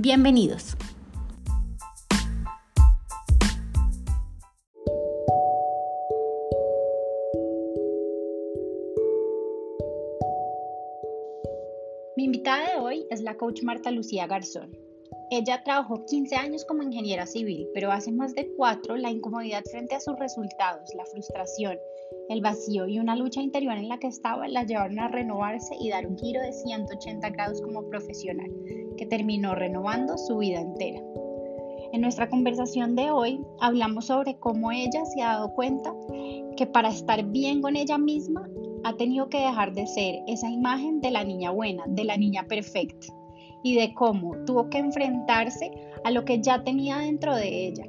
[0.00, 0.76] Bienvenidos.
[12.16, 14.70] Mi invitada de hoy es la coach Marta Lucía Garzón.
[15.32, 19.96] Ella trabajó 15 años como ingeniera civil, pero hace más de 4 la incomodidad frente
[19.96, 21.76] a sus resultados, la frustración,
[22.28, 25.90] el vacío y una lucha interior en la que estaba la llevaron a renovarse y
[25.90, 28.50] dar un giro de 180 grados como profesional
[28.96, 31.00] que terminó renovando su vida entera.
[31.92, 35.94] En nuestra conversación de hoy hablamos sobre cómo ella se ha dado cuenta
[36.56, 38.46] que para estar bien con ella misma
[38.84, 42.44] ha tenido que dejar de ser esa imagen de la niña buena, de la niña
[42.46, 43.06] perfecta,
[43.62, 45.70] y de cómo tuvo que enfrentarse
[46.04, 47.84] a lo que ya tenía dentro de ella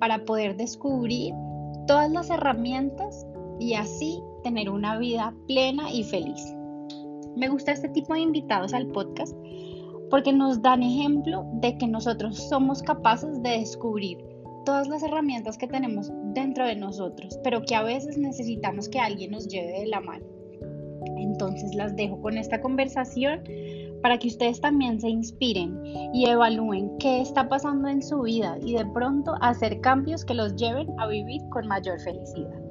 [0.00, 1.34] para poder descubrir
[1.86, 3.26] todas las herramientas
[3.62, 6.52] y así tener una vida plena y feliz.
[7.36, 9.36] Me gusta este tipo de invitados al podcast
[10.10, 14.18] porque nos dan ejemplo de que nosotros somos capaces de descubrir
[14.66, 19.30] todas las herramientas que tenemos dentro de nosotros, pero que a veces necesitamos que alguien
[19.30, 20.26] nos lleve de la mano.
[21.16, 23.42] Entonces las dejo con esta conversación
[24.02, 25.80] para que ustedes también se inspiren
[26.12, 30.56] y evalúen qué está pasando en su vida y de pronto hacer cambios que los
[30.56, 32.61] lleven a vivir con mayor felicidad.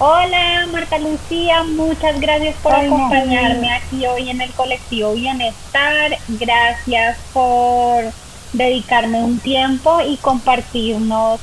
[0.00, 6.16] Hola Marta Lucía, muchas gracias por acompañarme aquí hoy en el colectivo Bienestar.
[6.28, 8.14] Gracias por
[8.52, 11.40] dedicarme un tiempo y compartirnos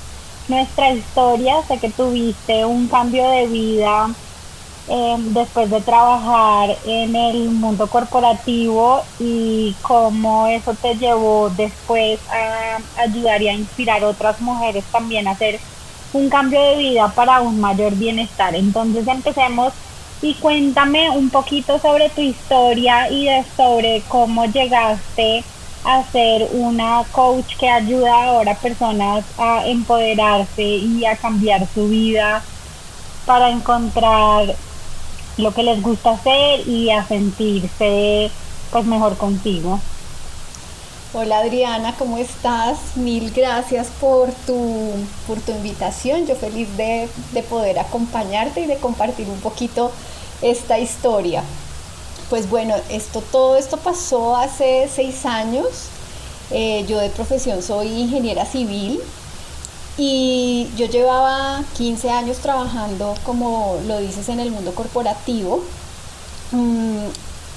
[0.48, 1.64] nuestra historia.
[1.68, 4.16] Sé que tuviste un cambio de vida
[4.88, 12.78] em, después de trabajar en el mundo corporativo y cómo eso te llevó después a
[13.02, 15.60] ayudar y a inspirar a otras mujeres también a hacer
[16.16, 18.56] un cambio de vida para un mayor bienestar.
[18.56, 19.74] Entonces empecemos
[20.22, 25.44] y cuéntame un poquito sobre tu historia y de sobre cómo llegaste
[25.84, 31.90] a ser una coach que ayuda ahora a personas a empoderarse y a cambiar su
[31.90, 32.50] vida
[33.26, 34.58] para encontrar
[35.38, 38.38] lo que les gusta hacer y a sentirse
[38.70, 39.90] pues mejor contigo.
[41.18, 42.98] Hola Adriana, ¿cómo estás?
[42.98, 44.92] Mil gracias por tu,
[45.26, 46.28] por tu invitación.
[46.28, 47.08] Yo feliz de,
[47.50, 49.94] poder acompañarte y de compartir un poquito
[50.42, 51.42] esta historia.
[52.30, 55.68] Pues bueno, esto, todo esto pasó hace seis años.
[56.52, 59.00] Eh, yo de profesión soy ingeniera civil
[59.98, 65.64] y yo llevaba 15 años trabajando, como lo dices, en el mundo corporativo.
[66.52, 67.06] Mm,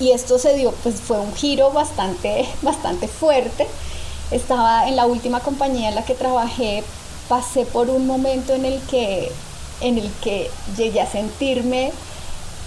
[0.00, 3.66] y esto se dio, pues fue un giro bastante, bastante fuerte.
[4.30, 6.84] Estaba en la última compañía en la que trabajé,
[7.28, 9.32] pasé por un momento en el que,
[9.80, 11.92] en el que llegué a sentirme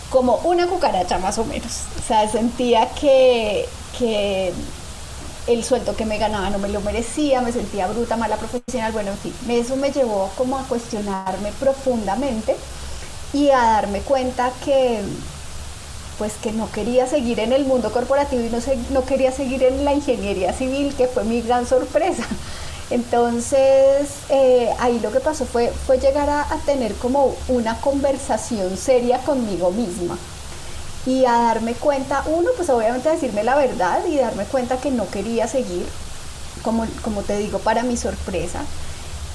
[0.09, 1.71] como una cucaracha más o menos.
[1.99, 4.53] O sea, sentía que, que
[5.47, 9.11] el sueldo que me ganaba no me lo merecía, me sentía bruta, mala profesional, bueno,
[9.11, 12.55] en fin, eso me llevó como a cuestionarme profundamente
[13.33, 15.01] y a darme cuenta que,
[16.21, 18.59] pues que no quería seguir en el mundo corporativo y no,
[18.91, 22.21] no quería seguir en la ingeniería civil, que fue mi gran sorpresa.
[22.91, 29.17] Entonces, eh, ahí lo que pasó fue, fue llegar a, tener como una conversación seria
[29.17, 30.15] conmigo misma
[31.07, 35.09] y a darme cuenta, uno, pues obviamente decirme la verdad y darme cuenta que no
[35.09, 35.87] quería seguir,
[36.61, 38.59] como, como te digo, para mi sorpresa.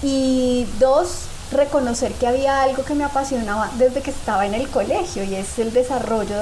[0.04, 5.24] Y dos, reconocer que había algo que me apasionaba desde que estaba en el colegio
[5.24, 6.36] y es el desarrollo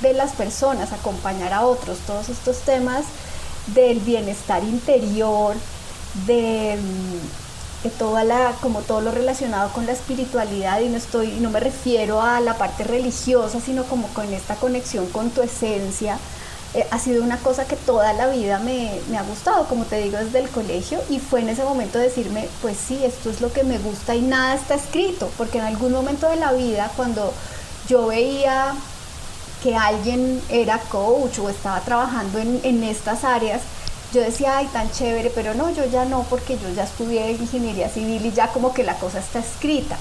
[0.00, 3.04] de las personas, acompañar a otros, todos estos temas
[3.68, 5.54] del bienestar interior,
[6.26, 6.78] de,
[7.82, 11.60] de, toda la, como todo lo relacionado con la espiritualidad, y no estoy, no me
[11.60, 16.18] refiero a la parte religiosa, sino como con esta conexión con tu esencia.
[16.72, 20.00] Eh, ha sido una cosa que toda la vida me, me ha gustado, como te
[20.00, 23.52] digo, desde el colegio, y fue en ese momento decirme, pues sí, esto es lo
[23.52, 27.32] que me gusta y nada está escrito, porque en algún momento de la vida, cuando
[27.88, 28.74] yo veía
[29.62, 33.62] que alguien era coach o estaba trabajando en, estas áreas,
[34.12, 37.88] yo decía, ay, tan chévere, pero no, yo ya no, porque yo ya estudié ingeniería
[37.88, 39.96] civil y ya como que la cosa está escrita.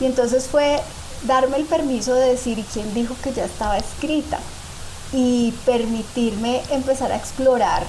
[0.00, 0.80] Y entonces fue
[1.24, 4.38] darme el permiso de decir, ¿y quién dijo que ya estaba escrita?
[5.12, 7.84] y permitirme empezar a explorar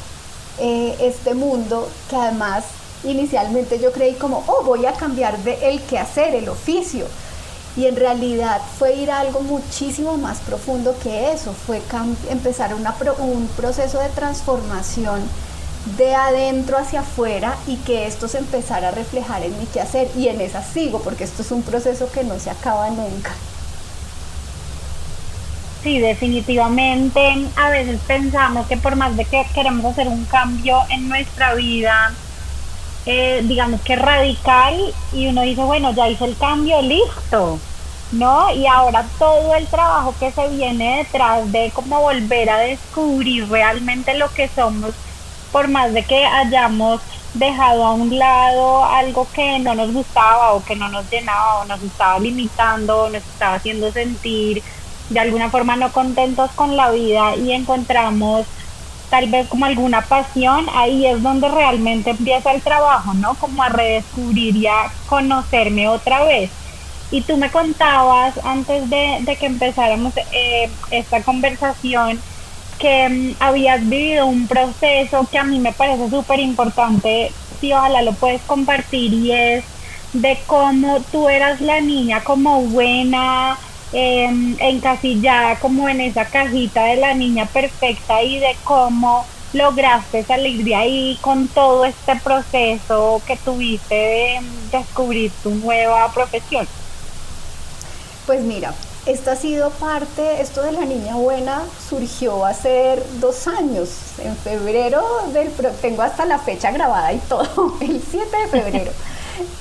[0.59, 2.65] eh, este mundo que además
[3.03, 7.05] inicialmente yo creí como, oh, voy a cambiar de el quehacer, el oficio.
[7.79, 11.81] Y en realidad fue ir a algo muchísimo más profundo que eso, fue
[12.29, 15.21] empezar un proceso de transformación
[15.97, 20.09] de adentro hacia afuera y que esto se empezara a reflejar en mi quehacer.
[20.17, 23.31] Y en esa sigo, porque esto es un proceso que no se acaba nunca.
[25.81, 27.47] Sí, definitivamente.
[27.55, 32.11] A veces pensamos que por más de que queremos hacer un cambio en nuestra vida,
[33.05, 37.57] eh, digamos que radical, y uno dice, bueno, ya hice el cambio, listo,
[38.11, 38.51] ¿no?
[38.53, 44.15] Y ahora todo el trabajo que se viene detrás de cómo volver a descubrir realmente
[44.15, 44.95] lo que somos,
[45.51, 47.01] por más de que hayamos
[47.33, 51.65] dejado a un lado algo que no nos gustaba o que no nos llenaba o
[51.65, 54.63] nos estaba limitando o nos estaba haciendo sentir
[55.09, 58.47] de alguna forma no contentos con la vida y encontramos
[59.09, 63.37] tal vez como alguna pasión, ahí es donde realmente empieza el trabajo, ¿no?
[63.37, 66.53] Como a redescubrir y a conocerme otra vez.
[67.11, 72.23] Y tú me contabas antes de, que empezáramos eh, esta conversación
[72.77, 78.01] que mm, habías vivido un proceso que a mí me parece súper importante, si ojalá
[78.03, 79.65] lo puedes compartir, y es
[80.13, 83.59] de cómo tú eras la niña como buena,
[83.91, 84.29] eh,
[84.59, 90.75] encasillada como en esa cajita de la niña perfecta y de cómo lograste salir de
[90.75, 94.39] ahí con todo este proceso que tuviste de
[94.71, 96.69] descubrir tu nueva profesión.
[98.29, 98.75] Pues mira,
[99.07, 103.89] esto ha sido parte, esto de la niña buena surgió hace dos años,
[104.19, 105.03] en febrero
[105.33, 108.91] del, tengo hasta la fecha grabada y todo, el 7 de febrero.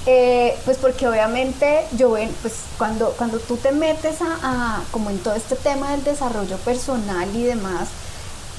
[0.07, 5.19] Eh, pues porque obviamente yo ven, pues cuando, cuando tú te metes a, como en
[5.19, 7.89] todo este tema del desarrollo personal y demás,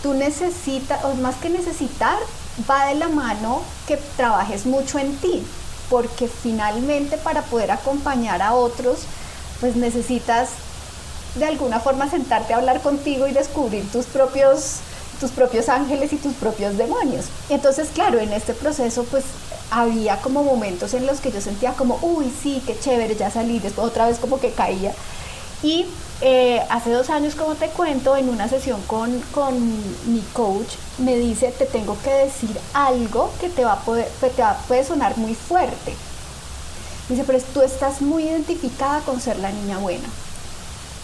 [0.02, 2.18] tú necesitas, o más que necesitar,
[2.70, 5.44] va de la mano que trabajes mucho en ti,
[5.90, 9.00] porque finalmente para poder acompañar a otros,
[9.60, 10.50] pues necesitas
[11.36, 14.78] de alguna forma sentarte a hablar contigo y descubrir tus propios
[15.20, 17.26] tus propios ángeles y tus propios demonios.
[17.50, 19.26] Entonces, claro, en este proceso pues
[19.70, 23.60] había como momentos en los que yo sentía como, uy, sí, qué chévere, ya salí,
[23.60, 24.94] después otra vez como que caía.
[25.62, 25.86] Y
[26.22, 29.12] eh, hace dos años, como te cuento, en una sesión con,
[30.08, 34.42] mi coach, me dice, te tengo que decir algo que te va a poder, te
[34.42, 35.96] va, puede sonar muy fuerte.
[37.10, 40.08] Dice, pero tú estás muy identificada con ser la niña buena.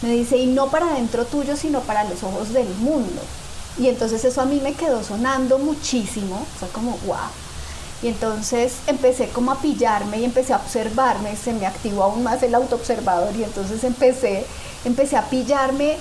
[0.01, 3.21] Me dice, y no para dentro tuyo, sino para los ojos del mundo.
[3.77, 7.17] Y entonces eso a mí me quedó sonando muchísimo, fue como, wow.
[8.01, 12.43] Y entonces empecé como a pillarme y empecé a observarme, se me activó aún más
[12.43, 14.45] el autoobservador y entonces empecé,
[14.83, 15.97] empecé a pillarme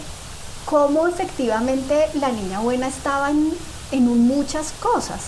[0.67, 3.53] cómo efectivamente la niña buena estaba en,
[3.93, 5.21] en muchas cosas,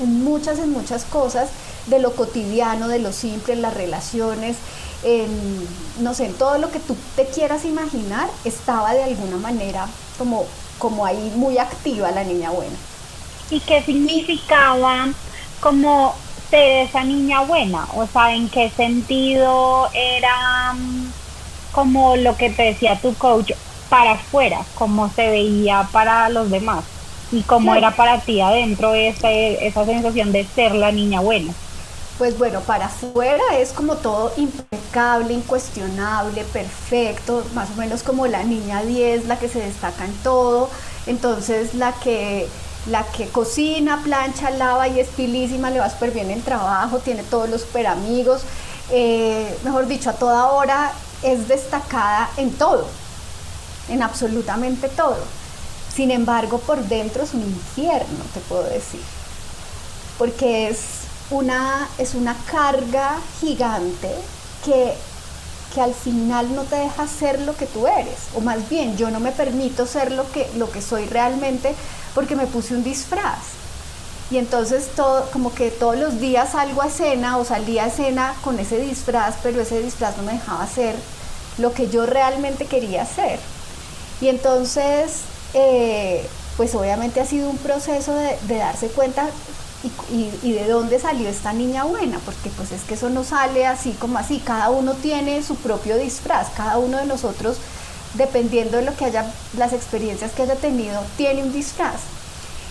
[0.00, 1.48] en muchas, en muchas cosas
[1.86, 4.56] de lo cotidiano, de lo simple, en las relaciones,
[5.02, 5.68] en,
[6.00, 9.86] no sé, en todo lo que tú te quieras imaginar, estaba de alguna manera
[10.18, 10.46] como,
[10.78, 12.76] como ahí muy activa la niña buena.
[13.50, 15.08] ¿Y qué significaba
[15.60, 16.14] como
[16.50, 17.86] ser esa niña buena?
[17.94, 21.12] O sea, ¿en qué sentido era mm,
[21.72, 23.52] como lo que te decía tu coach
[23.90, 26.84] para afuera, cómo se veía para los demás?
[27.32, 31.52] y cómo era para ti adentro esa, esa sensación de ser la niña buena
[32.18, 38.44] pues bueno, para afuera es como todo impecable, incuestionable, perfecto, más o menos como la
[38.44, 40.70] niña 10, la que se destaca en todo,
[41.06, 42.48] entonces la que
[42.86, 47.22] la que cocina, plancha, lava y es pilísima, le va súper bien el trabajo, tiene
[47.22, 48.42] todos los super amigos,
[48.90, 50.92] eh, mejor dicho, a toda hora
[51.22, 52.86] es destacada en todo,
[53.88, 55.16] en absolutamente todo.
[55.94, 59.00] Sin embargo, por dentro es un infierno, te puedo decir,
[60.18, 64.10] porque es una, es una carga gigante
[64.64, 64.94] que,
[65.74, 68.18] que al final no te deja ser lo que tú eres.
[68.34, 71.74] O más bien, yo no me permito ser lo que, lo que soy realmente
[72.14, 73.38] porque me puse un disfraz.
[74.30, 78.34] Y entonces todo, como que todos los días salgo a cena o salía a cena
[78.42, 80.94] con ese disfraz, pero ese disfraz no me dejaba ser
[81.58, 83.38] lo que yo realmente quería ser.
[84.20, 85.20] Y entonces,
[85.52, 86.26] eh,
[86.56, 89.28] pues obviamente ha sido un proceso de darse cuenta
[90.42, 93.92] y, de dónde salió esta niña buena, porque pues es que eso no sale así
[93.92, 97.58] como así, cada uno tiene su propio disfraz, cada uno de nosotros,
[98.14, 102.00] dependiendo de lo que haya, las experiencias que haya tenido, tiene un disfraz.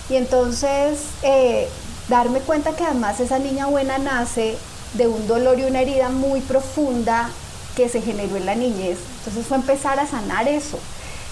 [0.09, 1.69] Y entonces eh,
[2.09, 4.57] darme cuenta que además esa niña buena nace
[4.93, 7.29] de un dolor y una herida muy profunda
[7.75, 8.97] que se generó en la niñez.
[9.19, 10.79] Entonces fue empezar a sanar eso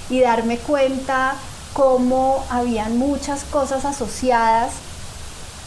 [0.09, 1.35] y darme cuenta
[1.73, 4.73] cómo habían muchas cosas asociadas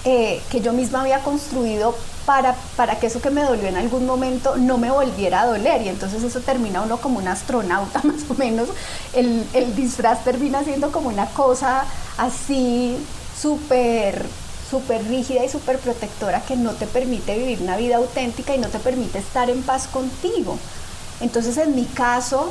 [0.05, 1.95] eh, que yo misma había construido
[2.27, 5.83] para, para que eso que me dolió en algún momento no me volviera a doler.
[5.83, 8.69] Y entonces eso termina uno como un astronauta más o menos.
[9.13, 11.85] El, el disfraz termina siendo como una cosa
[12.19, 12.97] así
[13.41, 14.25] súper
[14.71, 18.69] súper rígida y súper protectora que no te permite vivir una vida auténtica y no
[18.69, 20.59] te permite estar en paz contigo.
[21.21, 22.51] Entonces en mi caso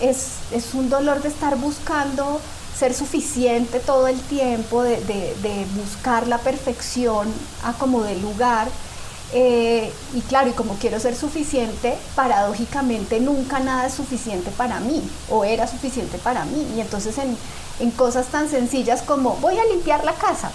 [0.00, 2.40] es, es un dolor de estar buscando
[2.78, 8.68] ser suficiente todo el tiempo, de, de, buscar la perfección a como de lugar.
[9.32, 15.02] Eh, y claro, y como quiero ser suficiente, paradójicamente nunca nada es suficiente para mí
[15.28, 16.66] o era suficiente para mí.
[16.76, 17.36] Y entonces en,
[17.80, 20.50] en cosas tan sencillas como voy a limpiar la casa,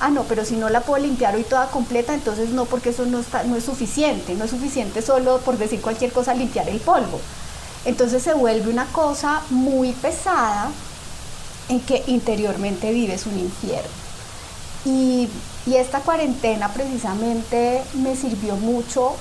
[0.00, 3.06] ah, no, pero si no la puedo limpiar hoy toda completa, entonces no, porque eso
[3.06, 6.80] no, está, no es suficiente, no es suficiente solo por decir cualquier cosa limpiar el
[6.80, 7.20] polvo.
[7.84, 10.70] Entonces se vuelve una cosa muy pesada
[11.72, 13.88] en que interiormente vives un infierno.
[14.84, 15.28] Y,
[15.66, 19.14] y esta cuarentena precisamente me sirvió mucho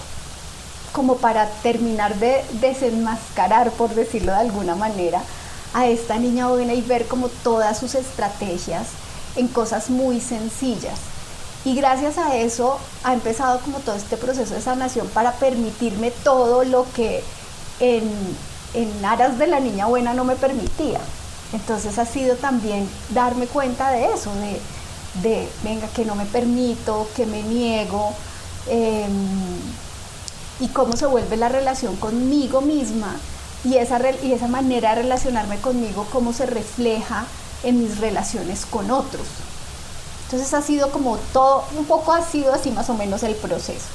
[0.91, 5.21] como para terminar de desenmascarar, por decirlo de alguna manera,
[5.73, 8.87] a esta niña buena y ver como todas sus estrategias
[9.37, 10.99] en cosas muy sencillas.
[11.63, 16.65] Y gracias a eso ha empezado como todo este proceso de sanación para permitirme todo
[16.65, 17.23] lo que
[17.79, 18.03] en,
[18.73, 20.99] en aras de la niña buena no me permitía.
[21.53, 24.31] Entonces ha sido también darme cuenta de eso,
[25.21, 28.13] de, venga, que no me permito, que me niego,
[28.67, 29.11] em,
[30.61, 33.15] y cómo se vuelve la relación conmigo misma
[33.63, 37.25] y esa, y esa manera de relacionarme conmigo, cómo se refleja
[37.63, 39.27] en mis relaciones con otros.
[40.25, 43.87] Entonces ha sido como todo, un poco ha sido así más o menos el proceso.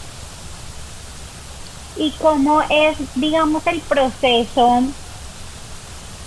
[1.96, 4.82] ¿Y cómo es, digamos, el proceso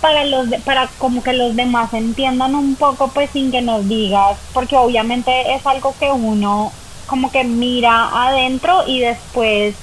[0.00, 4.38] para los para como que los demás entiendan un poco pues sin que nos digas,
[4.52, 6.76] porque obviamente es algo que uno
[7.06, 9.76] como que mira adentro y después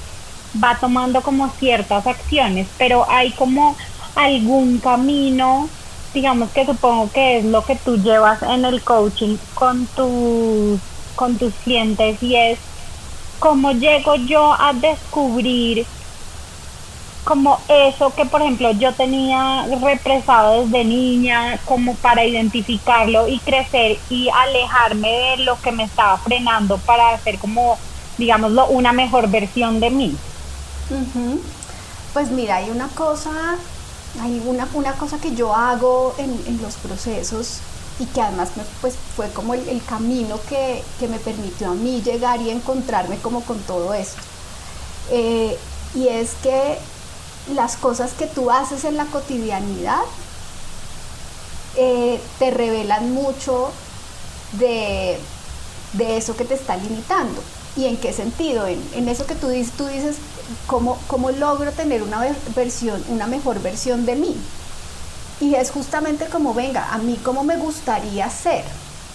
[0.64, 3.78] va tomando como ciertas acciones, pero hay como
[4.16, 5.72] algún camino
[6.14, 10.82] digamos que supongo que es lo que tú llevas en el coaching con tus,
[11.16, 12.60] con tus clientes y es
[13.40, 15.88] cómo llego yo a descubrir
[17.28, 24.00] como eso que por ejemplo yo tenía represado desde niña como para identificarlo y crecer
[24.10, 27.78] y alejarme de lo que me estaba frenando para hacer como
[28.18, 30.18] digámoslo una mejor versión de mí.
[32.14, 33.58] Pues mira, hay una cosa
[34.22, 37.58] hay una, una cosa que yo hago en, los procesos
[38.00, 42.52] y que además pues, fue como el, camino que, me permitió a mí llegar y
[42.52, 44.22] encontrarme como con todo esto.
[45.12, 45.58] Eh,
[45.94, 46.78] y es que
[47.54, 50.01] las cosas que tú haces en la cotidianidad
[51.75, 53.72] eh, te revelan mucho
[54.54, 55.18] de,
[56.00, 57.42] eso que te está limitando.
[57.75, 58.66] ¿Y en qué sentido?
[58.66, 60.18] En, en eso que tú dices, tú dices,
[60.68, 60.98] ¿cómo,
[61.38, 64.36] logro tener una versión, una mejor versión de mí?
[65.39, 68.63] Y es justamente como, venga, a mí cómo me gustaría ser,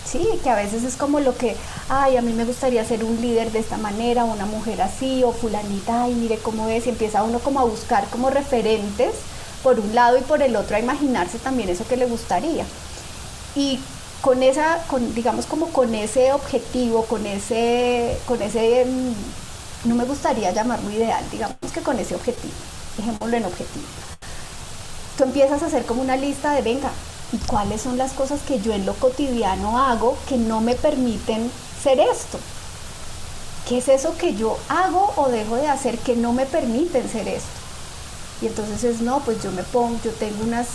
[0.04, 0.28] ¿sí?
[0.42, 1.56] Que a veces es como lo que,
[1.94, 5.32] ay, a mí me gustaría ser un líder de esta manera, una mujer así, o
[5.32, 9.12] fulanita, ay, mire cómo es, y empieza uno como a buscar como referentes
[9.62, 12.64] por un lado y por el otro a imaginarse también eso que le gustaría.
[13.54, 13.78] Y
[14.22, 20.04] con esa, con, digamos como con ese objetivo, con ese, con ese mm, no me
[20.04, 22.54] gustaría llamarlo ideal, digamos que con ese objetivo,
[22.96, 23.84] dejémoslo en objetivo.
[25.18, 26.90] Tú empiezas a hacer como una lista de, venga,
[27.32, 31.50] ¿y cuáles son las cosas que yo en lo cotidiano hago que no me permiten
[31.82, 32.38] ser esto?
[33.68, 37.28] ¿Qué es eso que yo hago o dejo de hacer que no me permiten ser
[37.28, 37.48] esto?
[38.40, 40.66] Y entonces es, no, pues yo me pongo, yo tengo unos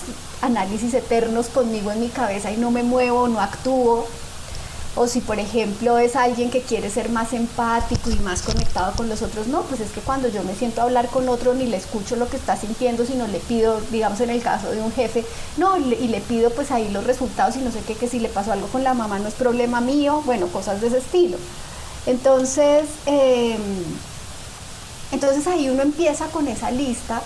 [0.41, 4.07] análisis eternos conmigo en mi cabeza y no me muevo, no actúo,
[4.97, 9.07] o si por ejemplo es alguien que quiere ser más empático y más conectado con
[9.07, 11.67] los otros, no, pues es que cuando yo me siento a hablar con otro ni
[11.67, 14.91] le escucho lo que está sintiendo, sino le pido, digamos en el caso de un
[14.91, 15.23] jefe,
[15.57, 18.27] no, y le, pido pues ahí los resultados y no sé qué, que si le
[18.27, 21.37] pasó algo con la mamá no es problema mío, bueno, cosas de ese estilo.
[22.07, 23.61] Entonces, em,
[25.11, 27.21] entonces ahí uno empieza con esa lista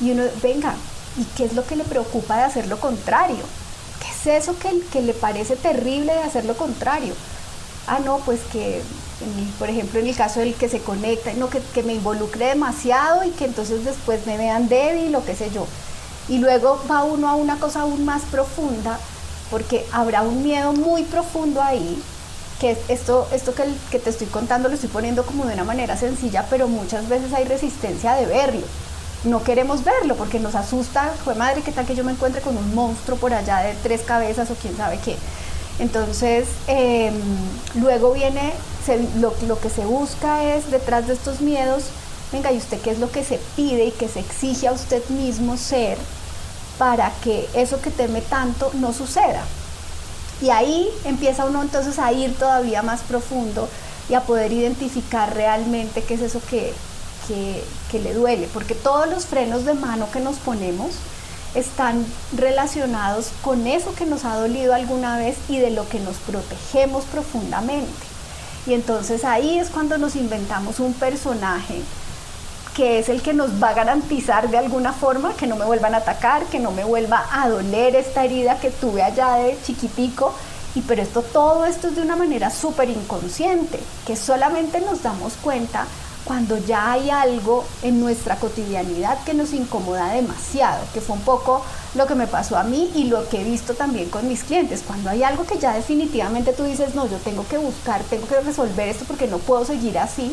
[0.00, 0.74] y uno, venga,
[1.16, 3.44] ¿y qué es lo que le preocupa de hacer lo contrario?
[4.08, 7.14] ¿Qué es eso que, le parece terrible de hacer lo contrario?
[7.86, 8.82] Ah, no, pues que,
[9.58, 13.30] por ejemplo, en el caso del que se conecta, no, que, me involucre demasiado y
[13.30, 15.66] que entonces después me vean débil o qué sé yo.
[16.28, 18.98] Y luego va uno a una cosa aún más profunda,
[19.50, 22.02] porque habrá un miedo muy profundo ahí,
[22.60, 25.96] que esto, esto que, que te estoy contando lo estoy poniendo como de una manera
[25.96, 28.66] sencilla, pero muchas veces hay resistencia de verlo.
[29.24, 32.56] No queremos verlo porque nos asusta, fue madre, ¿qué tal que yo me encuentre con
[32.56, 35.16] un monstruo por allá de tres cabezas o quién sabe qué?
[35.78, 37.14] Entonces, em,
[37.74, 38.52] luego viene,
[39.16, 41.84] lo, lo que se busca es detrás de estos miedos,
[42.32, 45.06] venga, ¿y usted qué es lo que se pide y que se exige a usted
[45.08, 45.98] mismo ser
[46.78, 49.44] para que eso que teme tanto no suceda?
[50.40, 53.68] Y ahí empieza uno entonces a ir todavía más profundo
[54.08, 56.72] y a poder identificar realmente qué es eso que,
[57.28, 60.92] que, le duele, porque todos los frenos de mano que nos ponemos
[61.54, 62.04] están
[62.36, 67.04] relacionados con eso que nos ha dolido alguna vez y de lo que nos protegemos
[67.04, 67.90] profundamente.
[68.66, 71.80] Y entonces ahí es cuando nos inventamos un personaje
[72.74, 75.94] que es el que nos va a garantizar de alguna forma que no me vuelvan
[75.94, 80.32] a atacar, que no me vuelva a doler esta herida que tuve allá de chiquitico.
[80.76, 85.32] Y pero esto, todo esto es de una manera súper inconsciente, que solamente nos damos
[85.42, 85.86] cuenta
[86.28, 91.64] cuando ya hay algo en nuestra cotidianidad que nos incomoda demasiado, que fue un poco
[91.94, 94.84] lo que me pasó a mí y lo que he visto también con mis clientes.
[94.86, 98.38] Cuando hay algo que ya definitivamente tú dices, no, yo tengo que buscar, tengo que
[98.40, 100.30] resolver esto porque no puedo seguir así,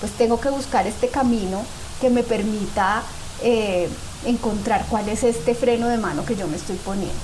[0.00, 1.62] pues tengo que buscar este camino
[2.00, 3.04] que me permita
[3.40, 3.88] eh,
[4.24, 7.14] encontrar cuál es este freno de mano que yo me estoy poniendo.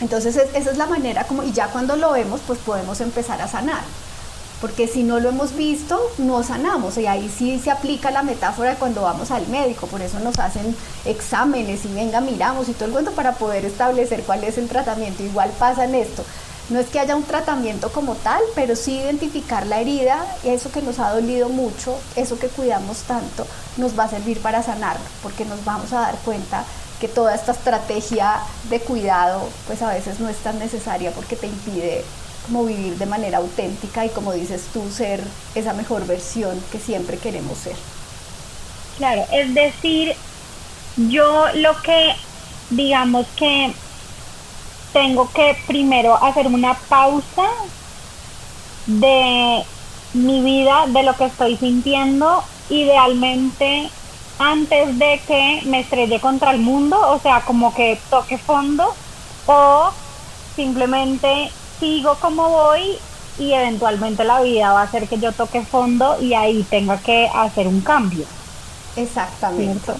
[0.00, 3.48] Entonces esa es la manera como, y ya cuando lo vemos, pues podemos empezar a
[3.48, 3.82] sanar
[4.62, 6.96] porque si no lo hemos visto, no sanamos.
[6.96, 10.38] Y ahí sí se aplica la metáfora de cuando vamos al médico, por eso nos
[10.38, 14.68] hacen exámenes y venga, miramos y todo el cuento para poder establecer cuál es el
[14.68, 15.24] tratamiento.
[15.24, 16.24] Igual pasa en esto.
[16.70, 20.80] No es que haya un tratamiento como tal, pero sí identificar la herida, eso que
[20.80, 23.44] nos ha dolido mucho, eso que cuidamos tanto,
[23.76, 26.64] nos va a servir para sanarlo, porque nos vamos a dar cuenta
[27.00, 28.36] que toda esta estrategia
[28.70, 32.04] de cuidado, pues a veces no es tan necesaria porque te impide
[32.46, 35.22] como vivir de manera auténtica y como dices tú, ser
[35.54, 37.76] esa mejor versión que siempre queremos ser.
[38.98, 40.14] Claro, es decir,
[40.96, 42.14] yo lo que
[42.70, 43.72] digamos que
[44.92, 47.48] tengo que primero hacer una pausa
[48.86, 49.64] de
[50.12, 53.90] mi vida, de lo que estoy sintiendo, idealmente
[54.38, 58.94] antes de que me estrelle contra el mundo, o sea, como que toque fondo,
[59.46, 59.90] o
[60.56, 61.50] simplemente
[61.82, 62.96] sigo como voy
[63.40, 67.28] y eventualmente la vida va a hacer que yo toque fondo y ahí tenga que
[67.34, 68.24] hacer un cambio.
[68.94, 69.92] Exactamente.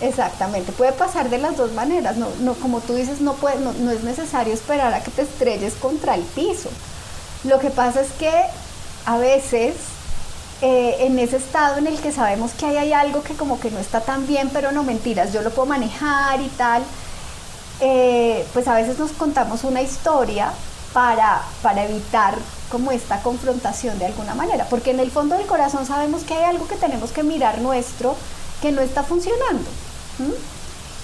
[0.00, 3.90] Exactamente, puede pasar de las dos maneras, no, no como tú dices, no, puede, no,
[3.90, 6.70] es necesario esperar a que te estrelles contra el piso.
[7.44, 8.32] Lo que pasa es que
[9.04, 9.74] a veces
[10.62, 13.70] eh, en ese estado en el que sabemos que hay, hay algo que como que
[13.70, 16.82] no está tan bien, pero no mentiras, yo lo puedo manejar y tal,
[17.80, 20.52] eh, pues a veces nos contamos una historia
[20.96, 22.38] para, para evitar
[22.70, 26.44] como esta confrontación de alguna manera, porque en el fondo del corazón sabemos que hay
[26.44, 28.16] algo que tenemos que mirar nuestro
[28.62, 29.68] que no está funcionando.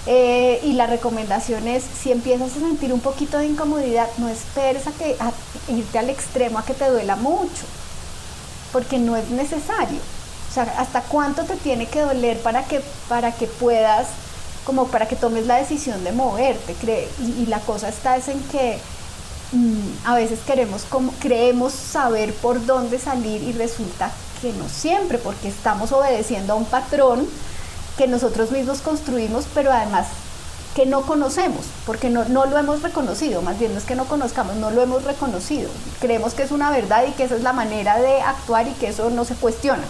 [0.07, 4.87] Eh, y la recomendación es, si empiezas a sentir un poquito de incomodidad, no esperes
[4.87, 5.15] a, que,
[5.67, 7.63] irte al extremo, a que te duela mucho,
[8.71, 9.99] porque no es necesario.
[10.49, 14.07] O sea, ¿hasta cuánto te tiene que doler para que, para que puedas,
[14.65, 16.75] como para que tomes la decisión de moverte?
[17.19, 18.79] y, y la cosa está es en que
[19.53, 24.11] Mm, a veces queremos como, creemos saber por dónde salir y resulta
[24.41, 27.27] que no siempre, porque estamos obedeciendo a un patrón
[27.95, 30.07] que nosotros mismos construimos, pero además
[30.73, 34.05] que no conocemos, porque no, no, lo hemos reconocido, más bien no es que no
[34.05, 35.69] conozcamos, no lo hemos reconocido.
[35.99, 38.87] Creemos que es una verdad y que esa es la manera de actuar y que
[38.87, 39.83] eso no se cuestiona.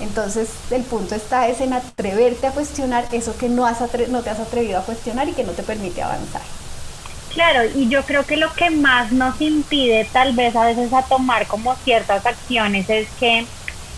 [0.00, 4.30] Entonces el punto está es en atreverte a cuestionar eso que no, has no te
[4.30, 6.42] has atrevido a cuestionar y que no te permite avanzar.
[7.36, 11.06] Claro, y yo creo que lo que más nos impide tal vez a veces a
[11.06, 13.50] tomar como ciertas acciones es que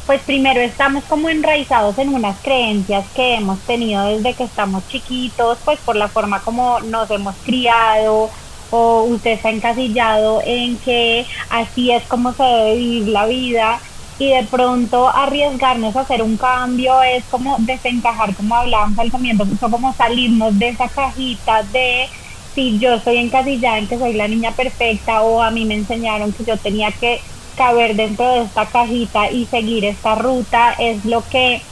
[0.06, 5.60] pues primero estamos como enraizados en unas creencias que hemos tenido desde que estamos chiquitos,
[5.64, 8.32] pues por la forma como nos hemos criado
[8.70, 13.82] o usted está encasillado en que así es como se debe vivir la vida
[14.18, 19.44] y de pronto arriesgarnos a hacer un cambio es como desencajar, como hablábamos al comienzo,
[19.70, 22.10] como salirnos de esa cajita de
[22.54, 26.32] si yo estoy encasillada en que soy la niña perfecta o a mí me enseñaron
[26.32, 27.20] que yo tenía que
[27.54, 31.62] caber dentro de esta cajita y seguir esta ruta, es lo que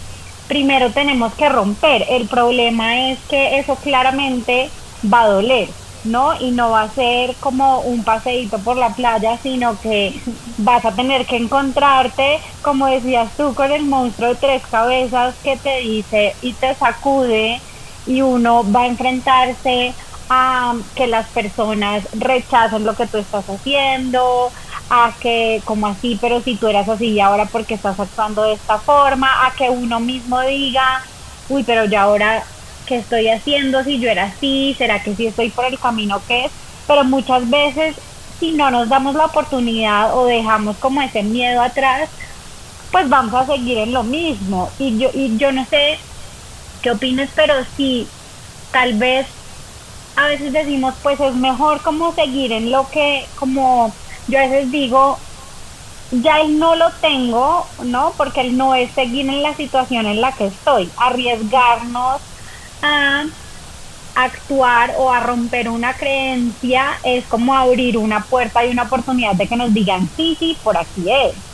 [0.46, 2.04] primero tenemos que romper.
[2.08, 6.38] El problema es que eso claramente va a doler, ¿no?
[6.40, 10.22] Y no va a ser como un paseíto por la playa, sino que
[10.56, 15.58] vas a tener que encontrarte, como decías tú, con el monstruo de tres cabezas que
[15.58, 17.62] te dice y te sacude
[18.04, 19.96] y uno va a enfrentarse
[20.28, 24.52] a que las personas rechacen lo que tú estás haciendo,
[24.88, 28.54] a que como así, pero si tú eras así y ahora porque estás actuando de
[28.54, 31.02] esta forma, a que uno mismo diga,
[31.48, 32.46] uy, pero ya ahora,
[32.86, 33.84] ¿qué estoy haciendo?
[33.84, 36.52] Si yo era así, ¿será que sí estoy por el camino que es?
[36.86, 37.96] Pero muchas veces,
[38.40, 42.10] si no nos damos la oportunidad o dejamos como ese miedo atrás,
[42.90, 44.74] pues vamos a seguir en lo mismo.
[44.78, 45.98] Y yo, y yo no sé
[46.82, 48.14] qué opines, pero sí,
[48.72, 49.26] tal vez
[50.16, 53.94] a veces decimos, pues es mejor como seguir en lo que, como
[54.26, 55.18] yo a veces digo,
[56.10, 58.14] ya él no lo tengo, ¿no?
[58.16, 60.92] Porque él no es seguir en la situación en la que estoy.
[60.96, 62.22] Arriesgarnos
[62.82, 63.24] a
[64.14, 69.48] actuar o a romper una creencia es como abrir una puerta y una oportunidad de
[69.48, 71.44] que nos digan, sí, sí, por aquí es,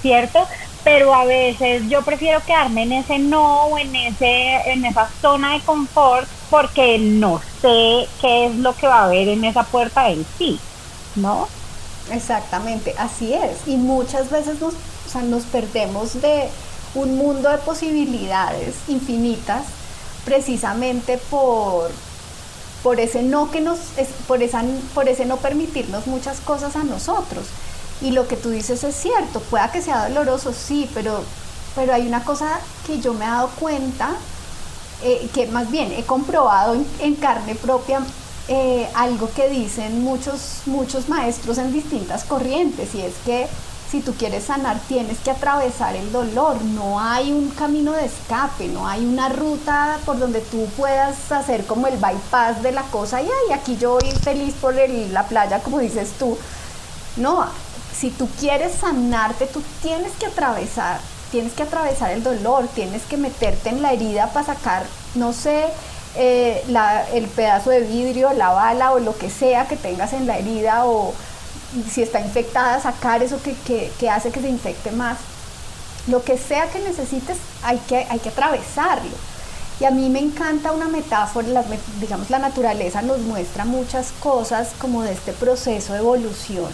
[0.00, 0.46] ¿cierto?
[0.84, 5.54] Pero a veces yo prefiero quedarme en ese no o en, ese, en esa zona
[5.54, 10.08] de confort porque no sé qué es lo que va a haber en esa puerta
[10.08, 10.58] en sí,
[11.16, 11.48] ¿no?
[12.10, 13.66] Exactamente, así es.
[13.66, 14.74] Y muchas veces nos,
[15.24, 16.48] nos perdemos de
[16.94, 19.64] un mundo de posibilidades infinitas
[20.24, 21.90] precisamente por,
[22.82, 23.78] por ese no que nos,
[24.26, 24.62] por, esa,
[24.94, 27.46] por ese no permitirnos muchas cosas a nosotros.
[28.00, 31.22] Y lo que tú dices es cierto, pueda que sea doloroso, sí, pero,
[31.74, 34.10] pero hay una cosa que yo me he dado cuenta,
[35.02, 38.00] eh, que más bien he comprobado en carne propia
[38.48, 43.46] eh, algo que dicen muchos, muchos maestros en distintas corrientes y es que
[43.90, 48.68] si tú quieres sanar tienes que atravesar el dolor, no hay un camino de escape,
[48.68, 53.22] no hay una ruta por donde tú puedas hacer como el bypass de la cosa
[53.22, 56.36] y ay, aquí yo voy feliz por la playa como dices tú.
[57.16, 57.46] No,
[57.94, 63.16] si tú quieres sanarte, tú tienes que atravesar, tienes que atravesar el dolor, tienes que
[63.16, 65.66] meterte en la herida para sacar, no sé,
[66.16, 66.64] eh,
[67.12, 70.86] el pedazo de vidrio, la bala o lo que sea que tengas en la herida
[70.86, 71.12] o
[71.90, 75.18] si está infectada, sacar eso que, hace que se infecte más.
[76.06, 79.10] Lo que sea que necesites, hay que, hay que atravesarlo.
[79.80, 81.62] Y a mí me encanta una metáfora,
[82.00, 86.72] digamos, la naturaleza nos muestra muchas cosas como de este proceso de evolución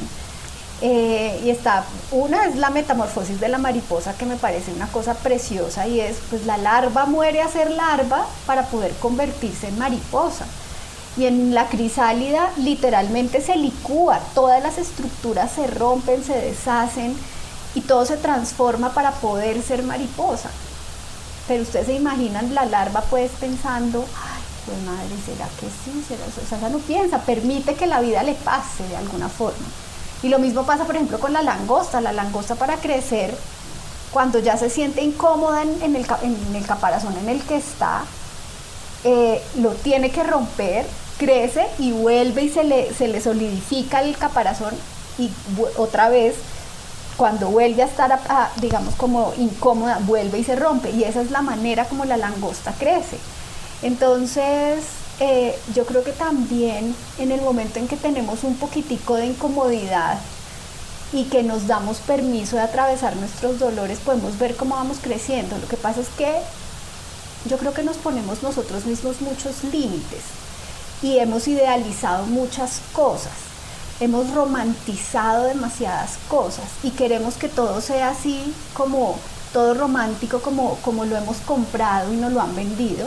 [0.82, 5.14] eh, y está, una es la metamorfosis de la mariposa que me parece una cosa
[5.14, 10.46] preciosa y es, pues la larva muere a ser larva para poder convertirse en mariposa.
[11.16, 17.16] Y en la crisálida literalmente se licúa, todas las estructuras se rompen, se deshacen
[17.76, 20.50] y todo se transforma para poder ser mariposa.
[21.46, 26.04] Pero ustedes se imaginan la larva pues pensando, ay, pues madre, ¿será que sí?
[26.06, 26.40] ¿Será eso?
[26.44, 29.66] O sea, no piensa, permite que la vida le pase de alguna forma.
[30.22, 32.00] Y lo mismo pasa, por ejemplo, con la langosta.
[32.00, 33.35] La langosta para crecer,
[34.12, 36.07] cuando ya se siente incómoda en, el,
[36.66, 38.05] caparazón en el que está,
[39.05, 40.87] eh, lo tiene que romper,
[41.18, 44.74] crece y vuelve y se le, se le solidifica el caparazón
[45.18, 45.31] y
[45.77, 46.35] otra vez
[47.16, 48.18] cuando vuelve a estar,
[48.61, 50.90] digamos, como incómoda, vuelve y se rompe.
[50.90, 53.18] Y esa es la manera como la langosta crece.
[53.83, 54.85] Entonces,
[55.20, 60.18] eh, yo creo que también en el momento en que tenemos un poquitico de incomodidad
[61.12, 65.57] y que nos damos permiso de atravesar nuestros dolores, podemos ver cómo vamos creciendo.
[65.59, 66.40] Lo que pasa es que
[67.48, 70.22] yo creo que nos ponemos nosotros mismos muchos límites
[71.03, 73.33] y hemos idealizado muchas cosas,
[74.00, 79.16] hemos romantizado demasiadas cosas y queremos que todo sea así como
[79.53, 83.07] todo romántico como, como lo hemos comprado y nos lo han vendido.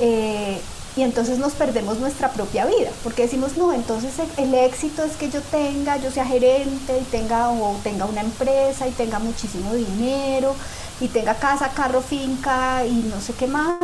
[0.00, 0.60] Eh,
[0.96, 5.30] y entonces nos perdemos nuestra propia vida, porque decimos, no, entonces el, éxito es que
[5.30, 10.54] yo tenga, yo sea gerente y tenga, o tenga una empresa y tenga muchísimo dinero
[11.00, 13.76] y tenga casa, carro, finca y no sé qué más,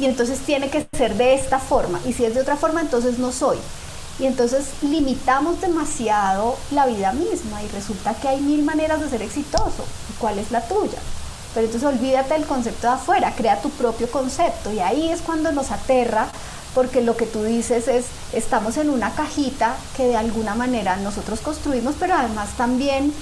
[0.00, 3.18] y entonces tiene que ser de esta forma, y si es de otra forma, entonces
[3.18, 3.58] no soy.
[4.18, 9.22] Y entonces limitamos demasiado la vida misma y resulta que hay mil maneras de ser
[9.22, 9.82] exitoso.
[10.18, 10.98] ¿Cuál es la tuya?
[11.54, 15.50] Pero entonces olvídate del concepto de afuera, crea tu propio concepto y ahí es cuando
[15.52, 16.28] nos aterra
[16.74, 21.40] porque lo que tú dices es, estamos en una cajita que de alguna manera nosotros
[21.40, 23.12] construimos, pero además también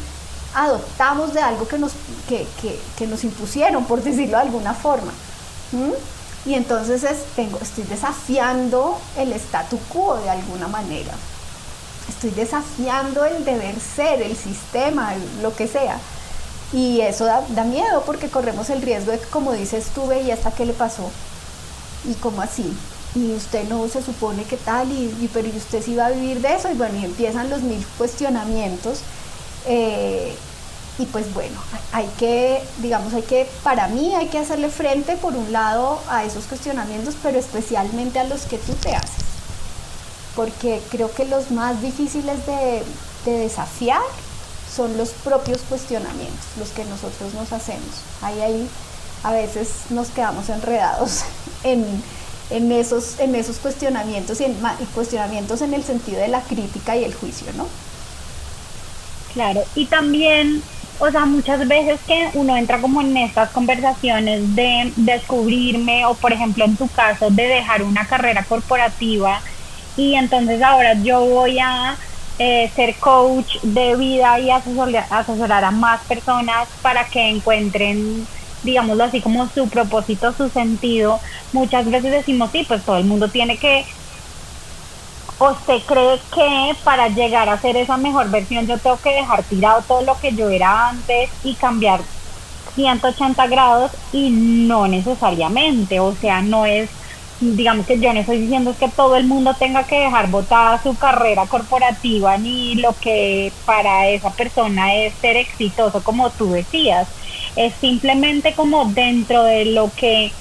[0.55, 1.93] adoptamos de algo que nos,
[2.29, 5.13] que, nos impusieron, por decirlo de alguna forma.
[6.45, 11.13] Y entonces es, tengo, estoy desafiando el statu quo de alguna manera.
[12.09, 15.13] Estoy desafiando el deber ser, el sistema,
[15.43, 15.99] lo que sea.
[16.73, 20.51] Y eso da, miedo porque corremos el riesgo de que, como dices tú, y hasta
[20.51, 21.11] qué le pasó.
[22.05, 22.71] ¿Y cómo así?
[23.15, 26.41] Y usted no se supone que tal, y, pero ¿y usted sí va a vivir
[26.41, 26.71] de eso?
[26.71, 29.01] Y bueno, y empiezan los mil cuestionamientos.
[29.67, 30.35] Eh,
[30.99, 31.57] y pues bueno,
[31.93, 36.25] hay que, digamos, hay que, para mí hay que hacerle frente por un lado a
[36.25, 39.25] esos cuestionamientos, pero especialmente a los que tú te haces.
[40.37, 42.83] Porque creo que los más difíciles de,
[43.25, 44.03] de desafiar
[44.75, 48.03] son los propios cuestionamientos, los que nosotros nos hacemos.
[48.23, 48.69] Ahí hay
[49.23, 51.25] a veces nos quedamos enredados
[51.65, 54.57] en, esos, en esos cuestionamientos y, en,
[54.95, 57.67] cuestionamientos en el sentido de la crítica y el juicio, ¿no?
[59.35, 60.63] Claro, y también
[61.01, 66.33] o sea, muchas veces que uno entra como en estas conversaciones de descubrirme o por
[66.33, 69.41] ejemplo en tu caso de dejar una carrera corporativa
[69.97, 71.97] y entonces ahora yo voy a
[72.39, 78.29] eh, ser coach de vida y asesorar, asesorar a más personas para que encuentren
[78.63, 81.21] digámoslo así como su propósito, su sentido.
[81.53, 83.87] Muchas veces decimos, sí, pues todo el mundo tiene que
[85.39, 89.47] ¿O usted cree que para llegar a ser esa mejor versión yo tengo que dejar
[89.49, 92.09] tirado todo lo que yo era antes y cambiar
[92.75, 93.93] 180 grados?
[94.11, 94.31] Y
[94.67, 96.91] no necesariamente, o sea, no es,
[97.41, 100.83] digamos que yo no estoy diciendo es que todo el mundo tenga que dejar botada
[100.83, 107.09] su carrera corporativa ni lo que para esa persona es ser exitoso, como tú decías.
[107.55, 110.33] Es simplemente como dentro de lo que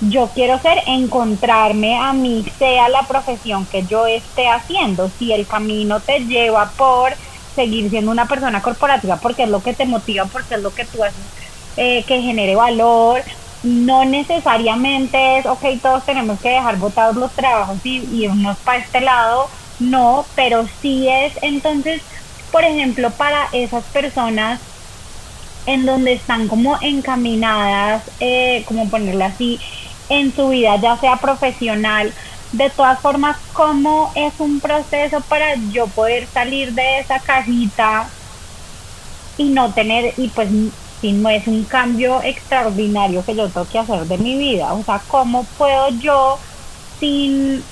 [0.00, 5.10] yo quiero ser encontrarme a mí, sea la profesión que yo esté haciendo.
[5.18, 7.16] Si el camino te lleva por
[7.54, 10.86] seguir siendo una persona corporativa, porque es lo que te motiva, porque es lo que
[10.86, 11.26] tú haces
[11.76, 13.22] eh, que genere valor,
[13.66, 19.00] no necesariamente es, ok, todos tenemos que dejar botados los trabajos y, irnos para este
[19.00, 19.48] lado,
[19.80, 22.00] no, pero sí es entonces,
[22.52, 24.60] por ejemplo, para esas personas
[25.66, 29.58] en donde están como encaminadas, eh, como ponerlo así,
[30.08, 32.14] en su vida, ya sea profesional.
[32.52, 38.08] De todas formas, ¿cómo es un proceso para yo poder salir de esa cajita
[39.36, 40.48] y no tener, y pues
[41.12, 44.74] no es un cambio extraordinario que yo tengo que hacer de mi vida?
[44.74, 46.40] O sea, ¿cómo puedo yo
[47.00, 47.68] sin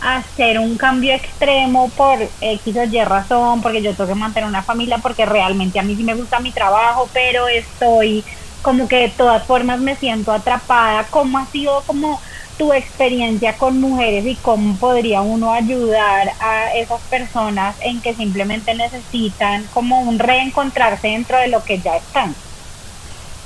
[0.00, 4.64] hacer un cambio extremo por X o Y razón, porque yo tengo que mantener una
[4.64, 8.24] familia, porque realmente a mí sí me gusta mi trabajo, pero estoy
[8.60, 11.08] como que de todas formas me siento atrapada.
[11.10, 12.20] ¿Cómo ha sido como
[12.58, 18.74] tu experiencia con mujeres y cómo podría uno ayudar a esas personas en que simplemente
[18.74, 22.34] necesitan como un reencontrarse dentro de lo que ya están?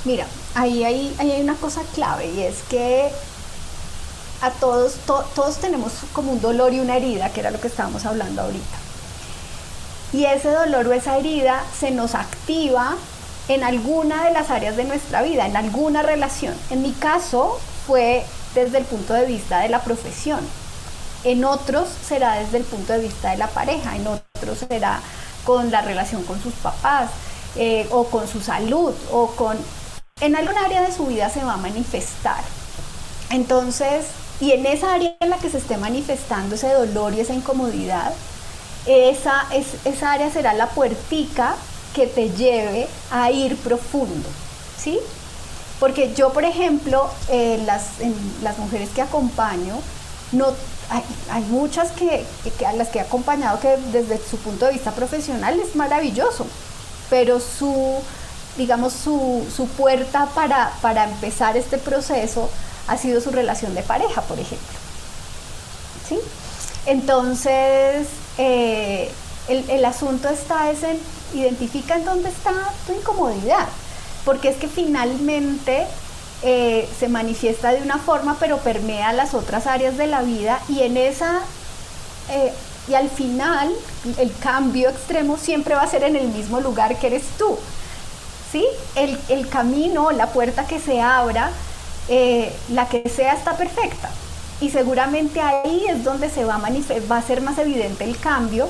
[0.05, 3.09] Mira, ahí hay, hay una cosa clave y es que
[4.41, 8.05] a todos, todos tenemos como un dolor y una herida, que era lo que estábamos
[8.07, 8.77] hablando ahorita.
[10.13, 12.97] Y ese dolor o esa herida se nos activa
[13.49, 16.55] en alguna de las áreas de nuestra vida, en alguna relación.
[16.71, 20.41] En mi caso fue desde el punto de vista de la profesión.
[21.25, 25.01] En otros será desde el punto de vista de la pareja, en otros será
[25.45, 27.11] con la relación con sus papás
[27.57, 29.57] eh, o con su salud o con...
[30.21, 32.43] En alguna área de su vida se va a manifestar.
[33.31, 34.07] Entonces,
[34.41, 38.13] y en esa área en la que se esté manifestando ese dolor y esa incomodidad,
[38.87, 41.57] esa, es, esa área será la puertica
[41.95, 44.29] que te lleve a ir profundo,
[44.77, 44.99] ¿sí?
[45.81, 47.85] Porque yo, por ejemplo, en las,
[48.43, 49.77] las mujeres que acompaño,
[50.33, 50.47] no,
[51.31, 52.25] hay, muchas que,
[52.67, 56.47] a las que he acompañado que desde su punto de vista profesional es maravilloso,
[57.11, 58.01] pero su,
[58.57, 62.51] digamos, su, su puerta para, para empezar este proceso
[62.89, 64.79] ha sido su relación de pareja, por ejemplo.
[66.09, 66.19] ¿Sí?
[66.87, 69.11] Entonces, eh,
[69.49, 70.99] el, el, asunto está es en
[71.35, 72.53] identifica en dónde está
[72.87, 73.67] tu incomodidad,
[74.25, 75.87] porque es que finalmente
[76.43, 80.83] eh, se manifiesta de una forma, pero permea las otras áreas de la vida y
[80.83, 81.41] en esa,
[82.31, 82.53] eh,
[82.89, 83.73] y al final
[84.19, 87.59] el cambio extremo siempre va a ser en el mismo lugar que eres tú.
[88.53, 88.67] ¿Sí?
[88.95, 91.51] El, el camino, la puerta que se abra,
[92.09, 94.11] eh, la que sea está perfecta.
[94.61, 96.61] Y seguramente ahí es donde se va a,
[97.11, 98.69] va a ser más evidente el cambio,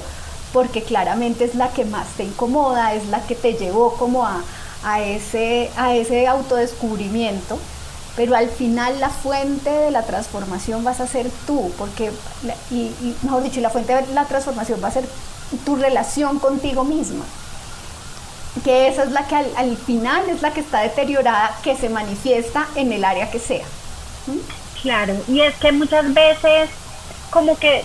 [0.53, 4.43] porque claramente es la que más te incomoda, es la que te llevó como a,
[5.03, 7.59] ese, a ese autodescubrimiento,
[8.17, 12.11] pero al final la fuente de la transformación vas a ser tú, porque,
[12.71, 15.05] y, mejor dicho, la fuente de la transformación va a ser
[15.65, 17.25] tu relación contigo misma,
[18.65, 22.67] que esa es la que al, final es la que está deteriorada, que se manifiesta
[22.75, 23.65] en el área que sea.
[24.83, 26.71] Claro, y es que muchas veces
[27.31, 27.85] como que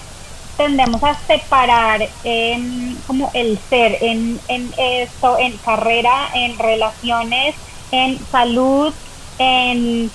[0.58, 7.56] tendemos a separar en, como el ser en, en esto, en carrera, en relaciones,
[7.92, 8.94] en salud,
[9.38, 10.12] en,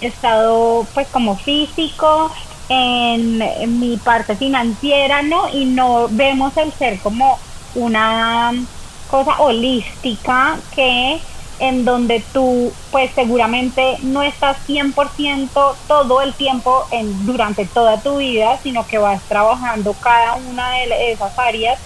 [0.00, 2.30] estado pues como físico,
[2.68, 5.48] en, mi parte financiera, ¿no?
[5.52, 7.38] Y no vemos el ser como
[7.74, 8.52] una
[9.10, 11.20] cosa holística que
[11.58, 18.18] en donde tú pues seguramente no estás 100% todo el tiempo en, durante toda tu
[18.18, 21.78] vida, sino que vas trabajando cada una de esas áreas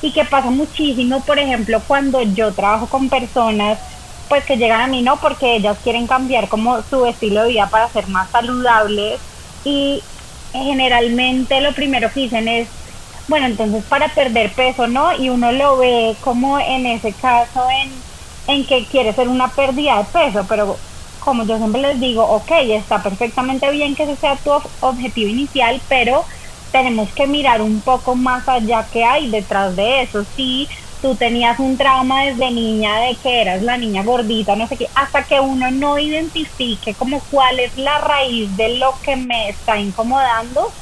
[0.00, 3.78] y que pasa muchísimo, por ejemplo, cuando yo trabajo con personas
[4.28, 5.20] pues que llegan a mí, ¿no?
[5.20, 9.20] Porque ellas quieren cambiar como su estilo de vida para ser más saludables
[9.64, 10.02] y
[10.52, 12.68] generalmente lo primero que dicen es,
[13.28, 15.14] bueno, entonces para perder peso, ¿no?
[15.16, 18.04] Y uno lo ve como en ese caso en,
[18.46, 20.82] en que quiere ser una pérdida de peso, pero
[21.18, 25.82] como yo siempre les digo, ok, está perfectamente bien que ese sea tu objetivo inicial,
[25.88, 26.26] pero
[26.70, 30.24] tenemos que mirar un poco más allá que hay detrás de eso.
[30.36, 30.68] Sí,
[31.00, 34.88] tú tenías un trauma desde niña de que eras la niña gordita, no sé qué,
[34.94, 39.78] hasta que uno no identifique como cuál es la raíz de lo que me está
[39.80, 40.74] incomodando,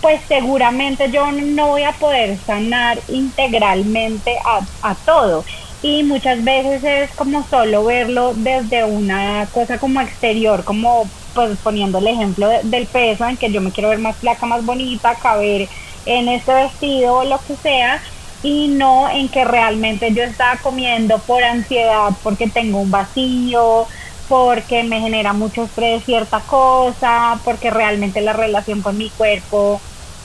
[0.00, 5.44] pues seguramente yo no voy a poder sanar integralmente a, a todo.
[5.82, 11.98] Y muchas veces es como solo verlo desde una cosa como exterior, como pues poniendo
[11.98, 15.68] el ejemplo del peso en que yo me quiero ver más flaca, más bonita, caber
[16.04, 18.00] en este vestido o lo que sea,
[18.42, 23.88] y no en que realmente yo estaba comiendo por ansiedad, porque tengo un vacío,
[24.28, 29.82] porque me genera mucho estrés cierta cosa, porque realmente la relación con mi cuerpo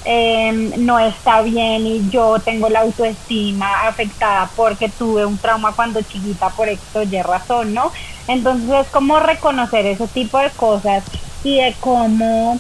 [0.07, 6.01] em, no está bien y yo tengo la autoestima afectada porque tuve un trauma cuando
[6.01, 7.91] chiquita por esto y razón, ¿no?
[8.27, 11.03] Entonces es como reconocer ese tipo de cosas
[11.43, 12.57] y de cómo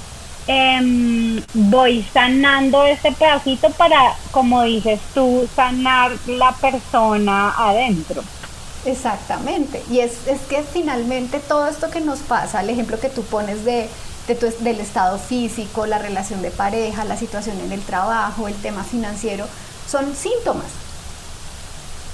[0.49, 8.23] Em, voy sanando este pedacito para, como dices tú, sanar la persona adentro.
[8.85, 9.83] Exactamente.
[9.91, 13.65] Y es, es que finalmente todo esto que nos pasa, el ejemplo que tú pones
[13.65, 13.89] de,
[14.27, 19.45] del estado físico, la relación de pareja, la situación en el trabajo, el tema financiero,
[19.89, 20.67] son síntomas.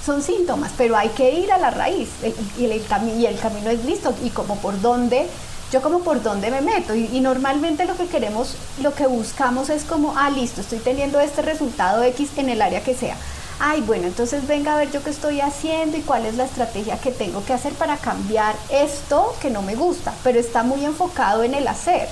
[0.06, 2.10] Son síntomas, pero hay que ir a la raíz
[2.58, 2.72] y, el,
[3.18, 5.28] y el camino es listo y como por dónde
[5.74, 9.84] yo como por dónde me meto y, normalmente lo que queremos, lo que buscamos es
[9.84, 13.18] como, ah, listo, estoy teniendo este resultado X en el área que sea.
[13.60, 16.98] Ay, bueno, entonces venga a ver yo qué estoy haciendo y cuál es la estrategia
[16.98, 21.44] que tengo que hacer para cambiar esto que no me gusta, pero está muy enfocado
[21.44, 22.10] en el hacer.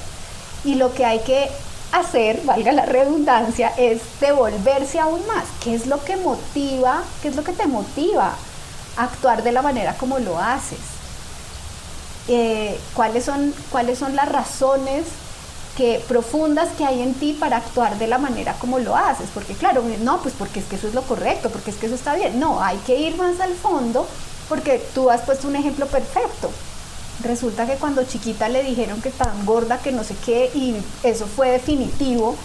[0.63, 1.49] Y lo que hay que
[1.91, 5.45] hacer, valga la redundancia, es devolverse aún más.
[5.63, 7.03] ¿Qué es lo que motiva?
[7.21, 8.33] ¿Qué es lo que te motiva
[8.97, 10.79] a actuar de la manera como lo haces?
[12.27, 15.05] Eh, cuáles, son, cuáles son las razones
[16.07, 19.29] profundas que hay en ti para actuar de la manera como lo haces.
[19.33, 21.95] Porque claro, no, pues porque es que eso es lo correcto, porque es que eso
[21.95, 22.39] está bien.
[22.39, 24.07] No, hay que ir más al fondo
[24.49, 26.51] porque tú has puesto un ejemplo perfecto.
[27.23, 31.27] Resulta que cuando chiquita le dijeron que estaba gorda, que no sé qué, y eso
[31.27, 32.35] fue definitivo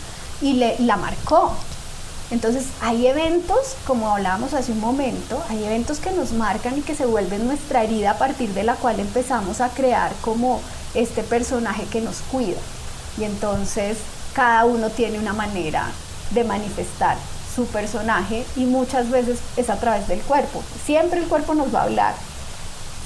[0.41, 1.53] y le, la marcó.
[2.31, 6.95] Entonces hay eventos, como hablábamos hace un momento, hay eventos que nos marcan y que
[6.95, 10.61] se vuelven nuestra herida a partir de la cual empezamos a crear como
[10.95, 12.59] este personaje que nos cuida.
[13.19, 13.99] Y entonces
[14.35, 15.91] cada uno tiene una manera
[16.31, 17.17] de manifestar
[17.55, 20.63] su personaje y muchas veces es a través del cuerpo.
[20.85, 22.15] Siempre el cuerpo nos va a hablar,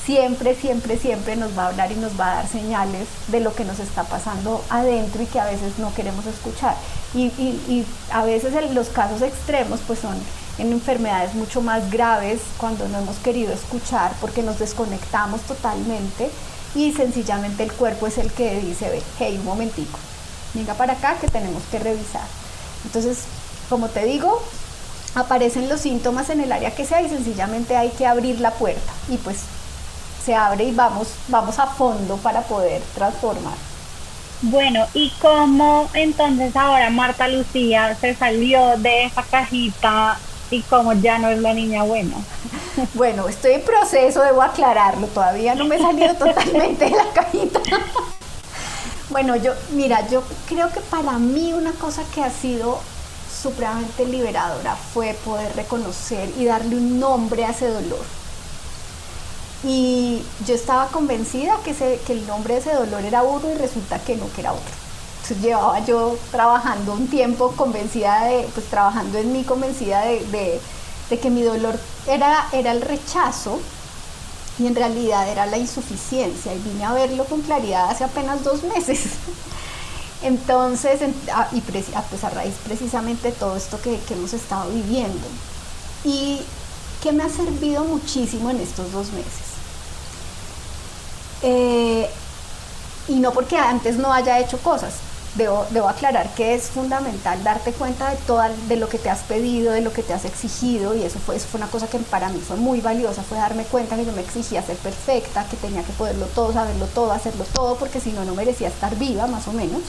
[0.05, 3.55] siempre, siempre, siempre nos va a hablar y nos va a dar señales de lo
[3.55, 6.75] que nos está pasando adentro y que a veces no queremos escuchar.
[7.15, 10.17] Y, a veces los casos extremos pues son
[10.59, 16.29] en enfermedades mucho más graves cuando no hemos querido escuchar porque nos desconectamos totalmente
[16.75, 19.99] y sencillamente el cuerpo es el que dice, ve, hey, un momentico,
[20.55, 22.27] venga para acá que tenemos que revisar.
[22.85, 23.25] Entonces,
[23.69, 24.43] como te digo,
[25.15, 28.93] aparecen los síntomas en el área que sea y sencillamente hay que abrir la puerta
[29.09, 29.39] y pues
[30.25, 33.55] se abre y vamos, vamos a fondo para poder transformar.
[34.43, 40.19] Bueno, ¿y cómo entonces ahora Marta Lucía se salió de esa cajita
[40.51, 42.17] y cómo ya no es la niña buena?
[42.95, 47.61] Bueno, estoy en proceso, debo aclararlo, todavía no me he salido totalmente de la cajita.
[49.11, 52.79] Bueno, yo, mira, yo creo que para mí una cosa que ha sido
[53.43, 58.05] supremamente liberadora fue poder reconocer y darle un nombre a ese dolor
[59.63, 64.17] y yo estaba convencida que el nombre de ese dolor era uno y resulta que
[64.17, 64.80] no, que era otro.
[65.35, 70.61] Llevaba yo trabajando un tiempo convencida de, pues trabajando en mí convencida de,
[71.21, 73.61] que mi dolor era, el rechazo
[74.59, 78.63] y en realidad era la insuficiencia y vine a verlo con claridad hace apenas dos
[78.63, 79.01] meses.
[80.23, 85.27] Entonces, y ah, pues a raíz precisamente de todo esto que, que hemos estado viviendo.
[86.05, 86.41] Y
[87.03, 89.51] que me ha servido muchísimo en estos dos meses
[91.43, 92.11] eh,
[93.09, 94.95] y no porque antes no haya hecho cosas.
[95.37, 99.21] Debo, debo, aclarar que es fundamental darte cuenta de, toda, de lo que te has
[99.21, 101.99] pedido, de lo que te has exigido, y eso fue, eso fue una cosa que
[101.99, 105.57] para mí fue muy valiosa, fue darme cuenta que yo me exigía ser perfecta, que
[105.57, 109.29] tenía que poderlo todo, saberlo todo, hacerlo todo, porque si no, no merecía estar viva,
[109.29, 109.83] más o menos.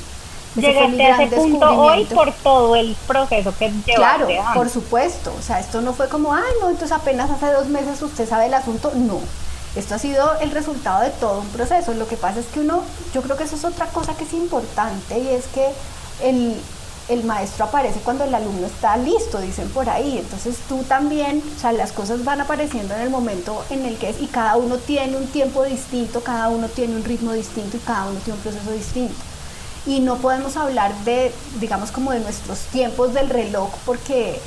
[0.56, 3.94] Llegaste a ese punto hoy por todo el proceso que llevaste.
[3.96, 5.34] Claro, por supuesto.
[5.40, 8.48] O sea, esto no fue como, ay, no, entonces apenas hace dos meses usted sabe
[8.48, 8.92] el asunto.
[8.96, 9.22] No,
[9.76, 11.94] Esto ha sido el resultado de todo un proceso.
[11.94, 14.34] Lo que pasa es que uno, yo creo que eso es otra cosa que es
[14.34, 15.70] importante y es que
[16.24, 16.56] el,
[17.08, 20.18] el maestro aparece cuando el alumno está listo, dicen por ahí.
[20.18, 24.10] Entonces tú también, o sea, las cosas van apareciendo en el momento en el que
[24.10, 27.80] es y cada uno tiene un tiempo distinto, cada uno tiene un ritmo distinto y
[27.82, 29.16] cada uno tiene un proceso distinto.
[29.86, 34.40] Y no podemos hablar de, digamos, como de nuestros tiempos del reloj porque,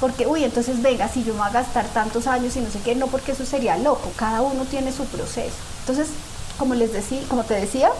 [0.00, 2.80] porque, uy, entonces venga, si yo me voy a gastar tantos años y no sé
[2.80, 5.56] qué, no, porque eso sería loco, cada uno tiene su proceso.
[5.80, 6.08] Entonces,
[6.58, 7.90] como les decía, como te decía,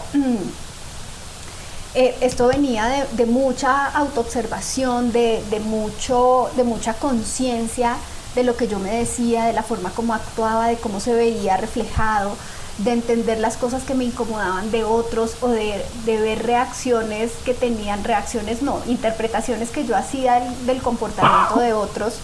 [1.95, 7.95] Eh, esto venía de, mucha autoobservación, de, mucho, de mucha conciencia
[8.35, 11.57] de lo que yo me decía, de la forma como actuaba, de cómo se veía
[11.57, 12.35] reflejado,
[12.79, 18.03] de entender las cosas que me incomodaban de otros o de, ver reacciones que tenían,
[18.03, 22.15] reacciones no, interpretaciones que yo hacía del, comportamiento de otros.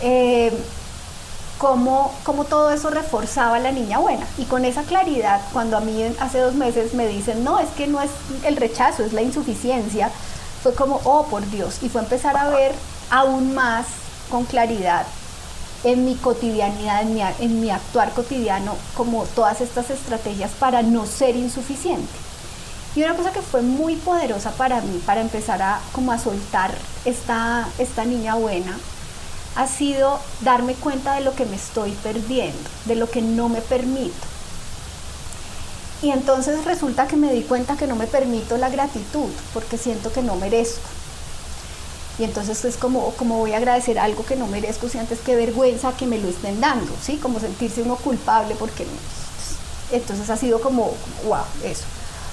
[0.00, 0.52] Eh,
[1.58, 2.12] cómo,
[2.48, 4.26] todo eso reforzaba a la niña buena.
[4.38, 7.86] Y con esa claridad, cuando a mí hace dos meses me dicen, no, es que
[7.86, 8.10] no es
[8.44, 10.10] el rechazo, es la insuficiencia,
[10.62, 11.82] fue como, oh, por Dios.
[11.82, 12.72] Y fue empezar a ver
[13.10, 13.86] aún más
[14.30, 15.04] con claridad
[15.84, 17.02] en mi cotidianidad,
[17.38, 22.12] en mi, actuar cotidiano, como todas estas estrategias para no ser insuficiente.
[22.94, 26.74] Y una cosa que fue muy poderosa para mí, para empezar a como a soltar
[27.04, 28.76] esta, esta niña buena,
[29.56, 33.60] ha sido darme cuenta de lo que me estoy perdiendo, de lo que no me
[33.60, 34.26] permito.
[36.02, 40.12] Y entonces resulta que me di cuenta que no me permito la gratitud porque siento
[40.12, 40.88] que no merezco.
[42.18, 45.36] Y entonces es como, como voy a agradecer algo que no merezco si antes que
[45.36, 47.16] vergüenza que me lo estén dando, ¿sí?
[47.16, 48.86] Como sentirse uno culpable porque
[49.90, 50.92] Entonces ha sido como,
[51.24, 51.84] wow, eso.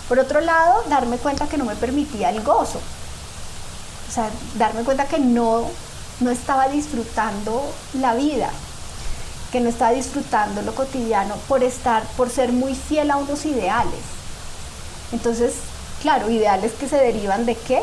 [0.10, 2.80] Por otro lado, darme cuenta que no me permitía el gozo.
[4.10, 5.68] O sea, darme cuenta que no
[6.20, 7.62] no estaba disfrutando
[7.94, 8.50] la vida,
[9.52, 14.00] que no estaba disfrutando lo cotidiano por estar, por ser muy fiel a unos ideales.
[15.12, 15.54] Entonces,
[16.02, 17.82] claro, ideales que se derivan de qué?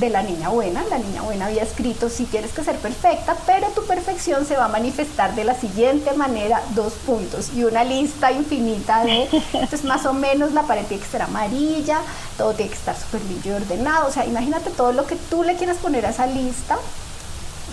[0.00, 0.84] De la niña buena.
[0.90, 4.66] La niña buena había escrito, si tienes que ser perfecta, pero tu perfección se va
[4.66, 10.04] a manifestar de la siguiente manera, dos puntos, y una lista infinita de, entonces más
[10.06, 12.00] o menos la pared tiene que ser amarilla,
[12.36, 15.42] todo tiene que estar súper limpio y ordenado, o sea, imagínate todo lo que tú
[15.42, 16.76] le quieras poner a esa lista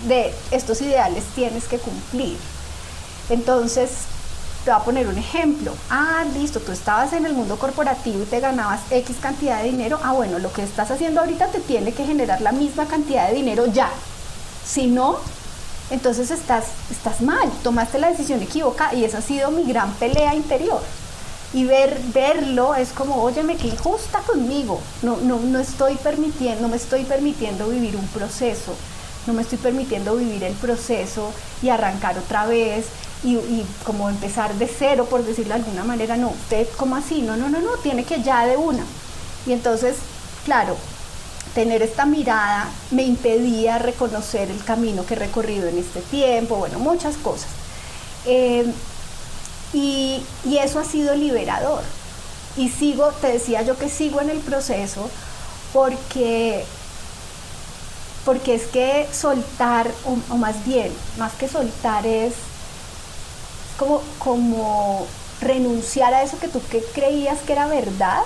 [0.06, 2.36] de estos ideales tienes que cumplir.
[3.30, 3.90] Entonces,
[4.64, 5.72] te voy a poner un ejemplo.
[5.90, 9.98] Ah, listo, tú estabas en el mundo corporativo y te ganabas X cantidad de dinero.
[10.02, 13.34] Ah, bueno, lo que estás haciendo ahorita te tiene que generar la misma cantidad de
[13.34, 13.90] dinero ya.
[14.64, 15.16] Si no,
[15.90, 20.34] entonces estás, estás mal, tomaste la decisión equivocada y esa ha sido mi gran pelea
[20.34, 20.80] interior.
[21.54, 24.80] Y ver, verlo es como, óyeme, qué injusta conmigo.
[25.02, 28.74] No, no, no estoy permitiendo, no me estoy permitiendo vivir un proceso
[29.26, 31.32] no me estoy permitiendo vivir el proceso
[31.62, 32.86] y arrancar otra vez
[33.24, 37.36] y, como empezar de cero, por decirlo de alguna manera, no, usted como así, no,
[37.36, 38.84] no, no, no, tiene que ya de una.
[39.46, 39.96] Y entonces,
[40.44, 40.76] claro,
[41.54, 46.78] tener esta mirada me impedía reconocer el camino que he recorrido en este tiempo, bueno,
[46.78, 47.50] muchas cosas.
[48.26, 48.66] Eh,
[49.72, 51.82] y, y eso ha sido liberador.
[52.56, 55.08] Y sigo, te decía yo que sigo en el proceso
[55.72, 56.64] porque
[58.24, 62.34] porque es que soltar, o, más bien, más que soltar es
[63.82, 65.06] como, como
[65.40, 68.22] renunciar a eso que tú que creías que era verdad,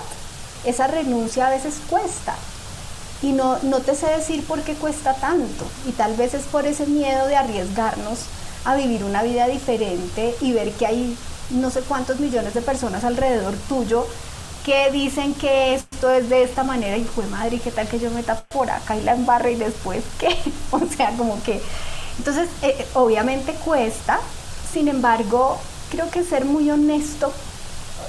[0.65, 2.35] esa renuncia a veces cuesta.
[3.23, 5.65] Y no, no te sé decir por qué cuesta tanto.
[5.87, 8.19] Y tal vez es por ese miedo de arriesgarnos
[8.65, 11.17] a vivir una vida diferente y ver que hay
[11.49, 14.05] no sé cuántos millones de personas alrededor tuyo
[14.65, 18.11] que dicen que esto es de esta manera y fue madre, ¿qué tal que yo
[18.11, 20.37] meta por acá y la embarre y después qué?
[20.71, 21.61] o sea, como que...
[22.17, 24.19] Entonces, eh, eh, obviamente cuesta,
[24.71, 25.57] sin embargo,
[25.91, 27.31] creo que ser muy honesto,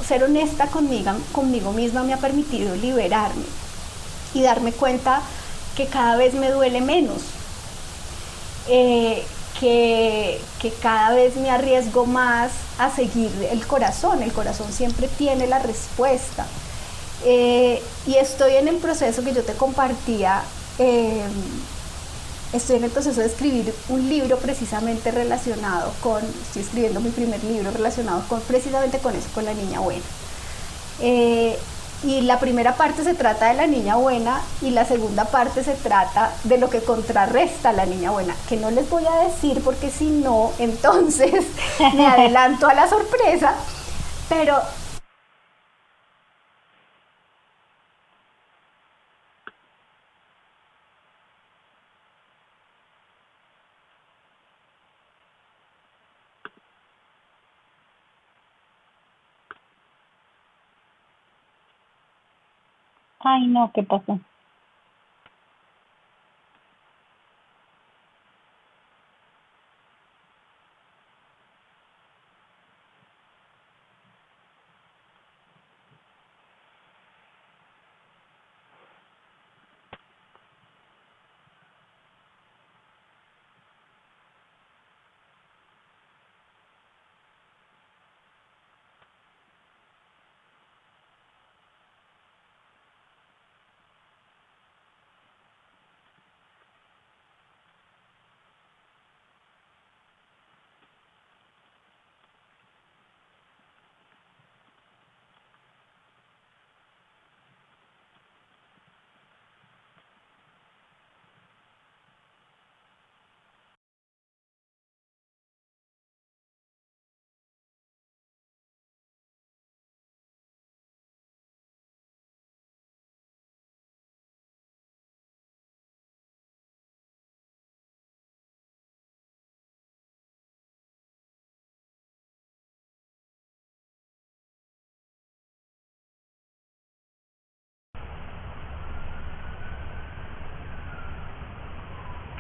[0.07, 3.45] ser honesta conmigo, conmigo misma me ha permitido liberarme
[4.35, 5.23] y darme cuenta
[5.77, 7.23] que cada vez me duele menos.
[8.69, 9.25] Eh,
[9.61, 10.41] que,
[10.83, 14.23] cada vez me arriesgo más a seguir el corazón.
[14.23, 16.47] El corazón siempre tiene la respuesta.
[17.25, 20.43] Eh, y estoy en el proceso que yo te compartía.
[20.79, 21.23] Eh,
[22.53, 27.43] estoy en el proceso de escribir un libro precisamente relacionado con, estoy escribiendo mi primer
[27.45, 30.05] libro relacionado con precisamente con eso, con la niña buena.
[31.01, 31.59] Eh,
[32.05, 35.75] y la primera parte se trata de la niña buena y la segunda parte se
[35.75, 39.61] trata de lo que contrarresta a la niña buena, que no les voy a decir
[39.65, 41.45] porque si no, entonces
[41.95, 43.55] me adelanto a la sorpresa,
[44.29, 44.61] pero
[63.31, 64.21] Ay, no, ¿qué pasó?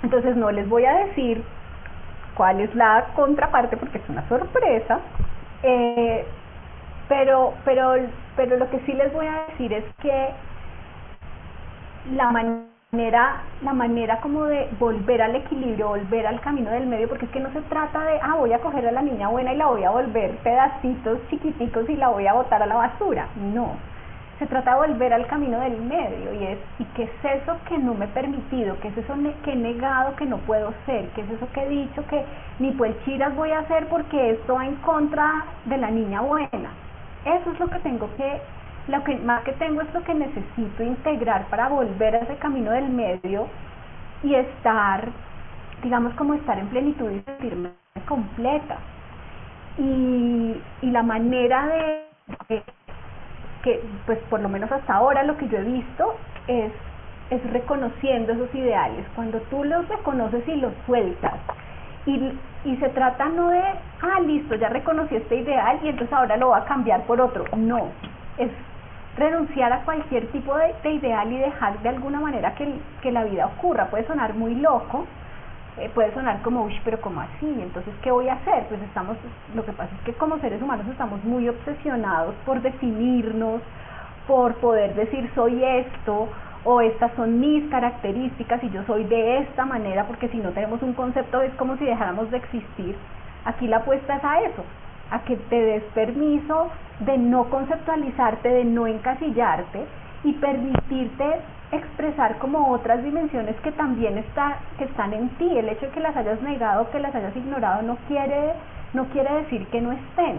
[0.02, 1.44] Entonces no les voy a decir
[2.36, 5.00] cuál es la contraparte porque es una sorpresa,
[5.62, 6.24] eh,
[7.08, 7.94] pero, pero,
[8.36, 10.30] pero lo que sí les voy a decir es que
[12.14, 17.24] la manera, la manera como de volver al equilibrio, volver al camino del medio, porque
[17.26, 19.56] es que no se trata de, ah, voy a coger a la niña buena y
[19.56, 23.26] la voy a volver pedacitos chiquiticos y la voy a botar a la basura.
[23.36, 23.72] No,
[24.38, 27.76] se trata de volver al camino del medio y es y qué es eso que
[27.76, 29.14] no me he permitido, qué es eso
[29.44, 32.24] que he negado que no puedo ser, qué es eso que he dicho que
[32.60, 36.70] ni pues chiras voy a hacer porque esto va en contra de la niña buena.
[37.24, 38.40] Eso es lo que tengo que
[38.86, 42.70] lo que más que tengo es lo que necesito integrar para volver a ese camino
[42.70, 43.48] del medio
[44.22, 45.08] y estar
[45.82, 47.70] digamos como estar en plenitud y sentirme
[48.06, 48.78] completa.
[49.78, 51.66] Y, y la manera
[52.48, 52.62] de
[53.62, 56.72] que pues por lo menos hasta ahora lo que yo he visto es,
[57.30, 61.34] es reconociendo esos ideales, cuando tú los reconoces y los sueltas.
[62.06, 62.32] Y,
[62.64, 66.48] y se trata no de, ah, listo, ya reconocí este ideal y entonces ahora lo
[66.48, 67.44] voy a cambiar por otro.
[67.56, 67.88] No,
[68.38, 68.50] es
[69.16, 73.24] renunciar a cualquier tipo de, de ideal y dejar de alguna manera que, que la
[73.24, 73.86] vida ocurra.
[73.86, 75.06] Puede sonar muy loco,
[75.80, 77.58] eh, puede sonar como, uy, pero como así?
[77.60, 78.66] Entonces, ¿qué voy a hacer?
[78.68, 79.16] Pues estamos,
[79.54, 83.62] lo que pasa es que como seres humanos estamos muy obsesionados por definirnos,
[84.26, 86.28] por poder decir soy esto,
[86.64, 90.82] o estas son mis características y yo soy de esta manera, porque si no tenemos
[90.82, 92.96] un concepto es como si dejáramos de existir.
[93.44, 94.64] Aquí la apuesta es a eso,
[95.10, 96.70] a que te des permiso
[97.00, 99.86] de no conceptualizarte, de no encasillarte
[100.24, 101.24] y permitirte
[101.70, 105.58] expresar como otras dimensiones que también está, que están en ti.
[105.58, 108.52] El hecho de que las hayas negado, que las hayas ignorado, no quiere,
[108.94, 110.38] no quiere decir que no estén.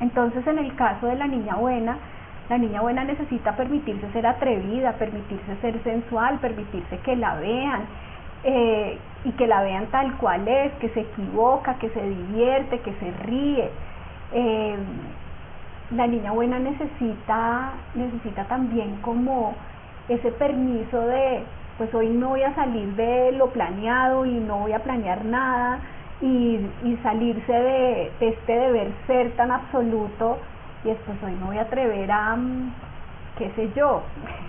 [0.00, 1.96] Entonces, en el caso de la niña buena,
[2.48, 7.82] la niña buena necesita permitirse ser atrevida, permitirse ser sensual, permitirse que la vean
[8.44, 12.92] eh, y que la vean tal cual es, que se equivoca, que se divierte, que
[12.94, 13.70] se ríe.
[14.32, 14.76] Eh,
[15.96, 19.54] la niña buena necesita, necesita también como
[20.08, 21.44] ese permiso de,
[21.78, 25.80] pues hoy no voy a salir de lo planeado y no voy a planear nada
[26.20, 30.38] y, y salirse de, este deber ser tan absoluto
[30.84, 32.72] y después hoy no voy a atrever a, mm,
[33.38, 34.02] qué sé yo,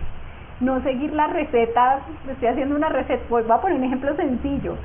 [0.62, 4.78] no seguir la receta, estoy haciendo una receta, voy a poner un ejemplo sencillo,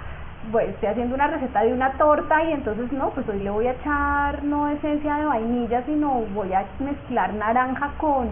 [0.53, 3.67] pues estoy haciendo una receta de una torta y entonces no, pues hoy le voy
[3.67, 8.29] a echar no esencia de vainilla, sino voy a mezclar naranja con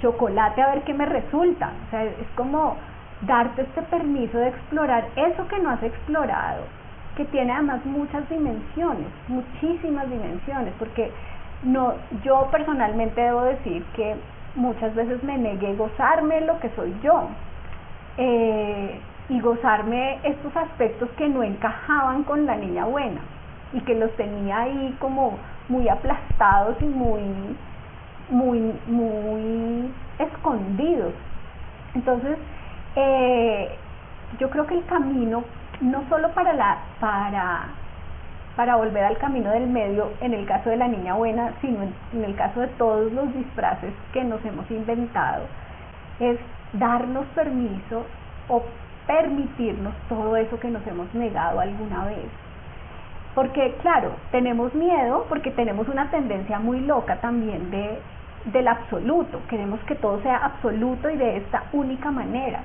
[0.00, 1.72] chocolate a ver qué me resulta.
[1.86, 2.76] O sea, es como
[3.22, 6.64] darte este permiso de explorar eso que no has explorado,
[7.16, 11.10] que tiene además muchas dimensiones, muchísimas dimensiones, porque
[11.62, 14.16] no, yo personalmente debo decir que
[14.54, 17.28] muchas veces me negué gozarme lo que soy yo
[18.18, 23.20] eh, y gozarme estos aspectos que no encajaban con la niña buena
[23.72, 27.22] y que los tenía ahí como muy aplastados y muy
[28.30, 31.12] muy, muy escondidos.
[31.94, 32.36] Entonces,
[32.96, 33.70] eh,
[34.38, 35.44] yo creo que el camino,
[35.80, 37.68] no solo para, la, para,
[38.56, 41.78] para volver al camino del medio, en el caso de la niña buena, sino
[42.12, 45.44] en, el caso de todos los disfraces que nos hemos inventado,
[46.20, 46.38] es
[46.72, 48.04] darnos permiso
[48.48, 48.62] o
[49.08, 52.28] permitirnos todo eso que nos hemos negado alguna vez.
[53.34, 57.98] Porque claro, tenemos miedo porque tenemos una tendencia muy loca también de
[58.52, 62.60] del absoluto, queremos que todo sea absoluto y de esta única manera.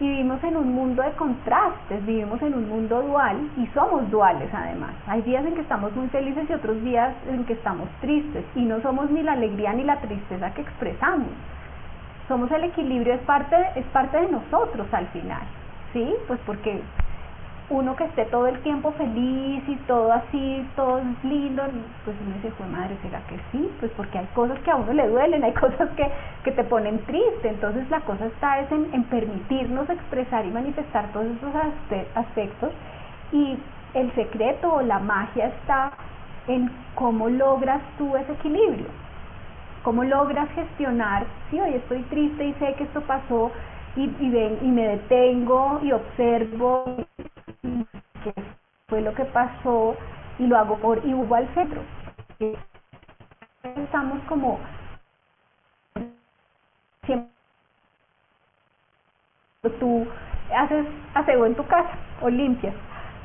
[0.00, 4.48] Y vivimos en un mundo de contrastes, vivimos en un mundo dual y somos duales
[4.52, 4.90] además.
[5.06, 8.62] Hay días en que estamos muy felices y otros días en que estamos tristes y
[8.62, 11.28] no somos ni la alegría ni la tristeza que expresamos.
[12.26, 15.42] Somos el equilibrio, es parte, es parte de nosotros al final,
[15.94, 16.14] ¿sí?
[16.26, 16.82] Pues porque
[17.70, 21.62] uno que esté todo el tiempo feliz y todo así, todo lindo,
[22.04, 23.70] pues uno dice, fue madre, ¿será que sí?
[23.80, 26.10] Pues porque hay cosas que a uno le duelen, hay cosas que,
[26.44, 31.26] que te ponen triste, entonces la cosa está es en, permitirnos expresar y manifestar todos
[31.26, 31.54] esos
[32.14, 32.70] aspectos
[33.32, 33.56] y
[33.94, 35.92] el secreto o la magia está
[36.48, 38.86] en cómo logras tú ese equilibrio,
[39.82, 43.50] cómo logras gestionar, si hoy estoy triste y sé que esto pasó
[43.96, 46.96] y, y, y me detengo y observo
[47.62, 48.32] qué
[48.88, 49.96] fue lo que pasó
[50.38, 51.82] y lo hago por igual centro.
[53.62, 54.58] Estamos como
[57.06, 57.34] siempre
[59.78, 60.06] tú
[60.54, 62.74] haces aseo en tu casa o limpias.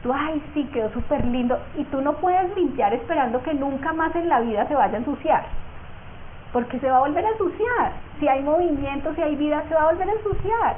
[0.02, 1.60] Tú, ay, sí, quedó súper lindo.
[1.76, 4.98] Y tú no puedes limpiar esperando que nunca más en la vida se vaya a
[5.00, 5.46] ensuciar.
[6.54, 7.92] Porque se va a volver a ensuciar.
[8.20, 10.76] Si hay movimiento, si hay vida, se va a volver a ensuciar.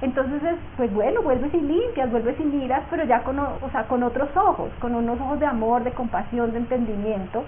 [0.00, 3.84] Entonces, es, pues bueno, vuelves y limpias, vuelves y miras, pero ya con, o sea,
[3.84, 7.42] con otros ojos, con unos ojos de amor, de compasión, de entendimiento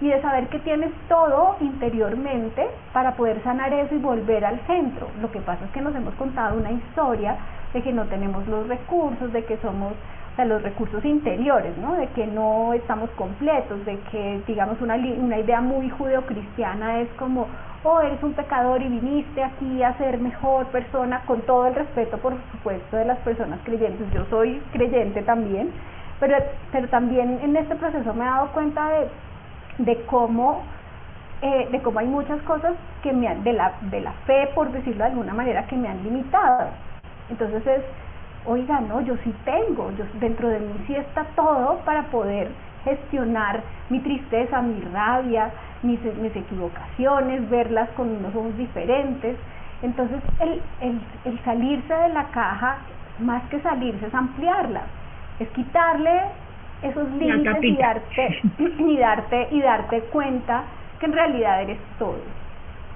[0.00, 5.08] y de saber que tienes todo interiormente para poder sanar eso y volver al centro.
[5.20, 7.36] Lo que pasa es que nos hemos contado una historia
[7.72, 9.94] de que no tenemos los recursos, de que somos
[10.36, 11.94] o sea, los recursos interiores, ¿no?
[11.94, 17.46] De que no estamos completos, de que, digamos, una, una idea muy judeocristiana es como,
[17.84, 22.18] oh, eres un pecador y viniste aquí a ser mejor persona, con todo el respeto,
[22.18, 24.12] por supuesto, de las personas creyentes.
[24.12, 25.70] Yo soy creyente también,
[26.20, 26.36] pero,
[26.70, 29.08] pero también en este proceso me he dado cuenta de,
[29.84, 30.64] de cómo
[31.40, 34.70] eh, de cómo hay muchas cosas que me han, de la, de la fe, por
[34.70, 36.68] decirlo de alguna manera, que me han limitado.
[37.30, 37.82] Entonces es,
[38.46, 42.48] oiga, no, yo sí tengo, yo, dentro de mí sí está todo para poder
[42.84, 45.50] gestionar mi tristeza, mi rabia,
[45.82, 49.36] mis, mis equivocaciones, verlas con unos ojos diferentes.
[49.82, 52.78] Entonces, el, el, el salirse de la caja,
[53.18, 54.82] más que salirse, es ampliarla,
[55.40, 56.20] es quitarle
[56.82, 60.62] esos límites y darte, y darte, y darte cuenta
[61.00, 62.20] que en realidad eres todo.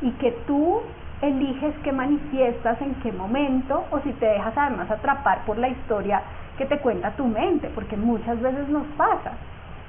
[0.03, 0.81] Y que tú
[1.23, 6.23] eliges qué manifiestas, en qué momento, o si te dejas además atrapar por la historia
[6.57, 9.33] que te cuenta tu mente, porque muchas veces nos pasa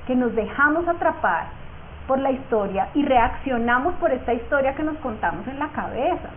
[0.08, 1.46] que nos dejamos atrapar
[2.08, 6.30] por la historia y reaccionamos por esta historia que nos contamos en la cabeza.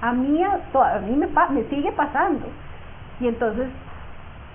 [0.00, 2.46] A mí, a, mí me, me sigue pasando.
[3.20, 3.68] Y entonces,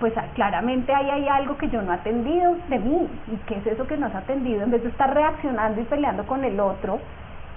[0.00, 3.08] pues claramente ahí hay algo que yo no he atendido de mí.
[3.32, 4.62] ¿Y qué es eso que no has atendido?
[4.62, 6.98] En vez de estar reaccionando y peleando con el otro,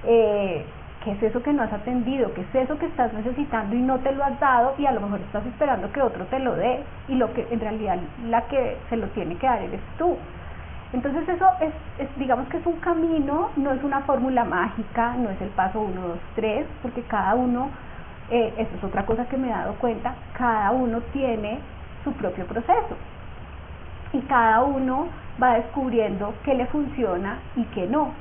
[0.05, 0.65] eh,
[1.03, 2.33] ¿qué es eso que no has atendido?
[2.33, 4.75] ¿Qué es eso que estás necesitando y no te lo has dado?
[4.77, 6.83] Y a lo mejor estás esperando que otro te lo dé.
[7.07, 10.17] Y lo que en realidad la que se lo tiene que dar eres tú.
[10.91, 11.73] Entonces eso es,
[12.17, 16.01] digamos que es un camino, no es una fórmula mágica, no es el paso 1,
[16.01, 17.69] 2, 3, porque cada uno,
[18.31, 21.59] eh, eso es otra cosa que me he dado cuenta, cada uno tiene
[22.03, 22.97] su propio proceso
[24.13, 25.09] y cada uno
[25.41, 28.13] va descubriendo qué le funciona y qué no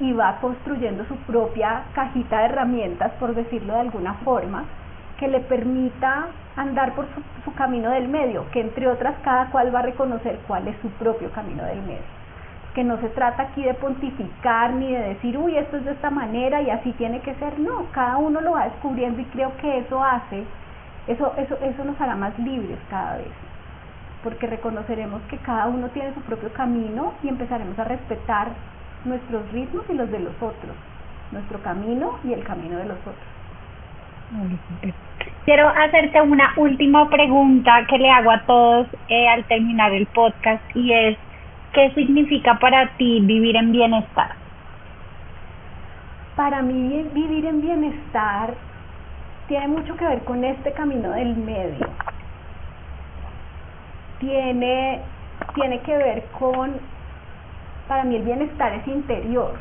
[0.00, 4.64] y va construyendo su propia cajita de herramientas, por decirlo de alguna forma,
[5.18, 6.26] que le permita
[6.56, 7.06] andar por
[7.44, 10.88] su, camino del medio, que entre otras cada cual va a reconocer cuál es su
[10.90, 12.18] propio camino del medio.
[12.74, 16.10] Que no se trata aquí de pontificar ni de decir, uy, esto es de esta
[16.10, 17.58] manera y así tiene que ser.
[17.58, 20.44] No, cada uno lo va descubriendo y creo que eso hace,
[21.08, 23.32] eso, eso, eso nos hará más libres cada vez.
[24.22, 28.48] Porque reconoceremos que cada uno tiene su propio camino y empezaremos a respetar
[29.04, 30.76] nuestros ritmos y los de los otros,
[31.32, 33.38] nuestro camino y el camino de los otros.
[35.44, 40.62] Quiero hacerte una última pregunta que le hago a todos eh, al terminar el podcast
[40.74, 41.16] y es,
[41.72, 44.32] ¿qué significa para ti vivir en bienestar?
[46.36, 48.54] Para mí vivir en bienestar
[49.48, 51.88] tiene mucho que ver con este camino del medio.
[54.20, 55.00] Tiene,
[55.54, 56.74] tiene que ver con,
[57.88, 59.54] para mí el bienestar es interior.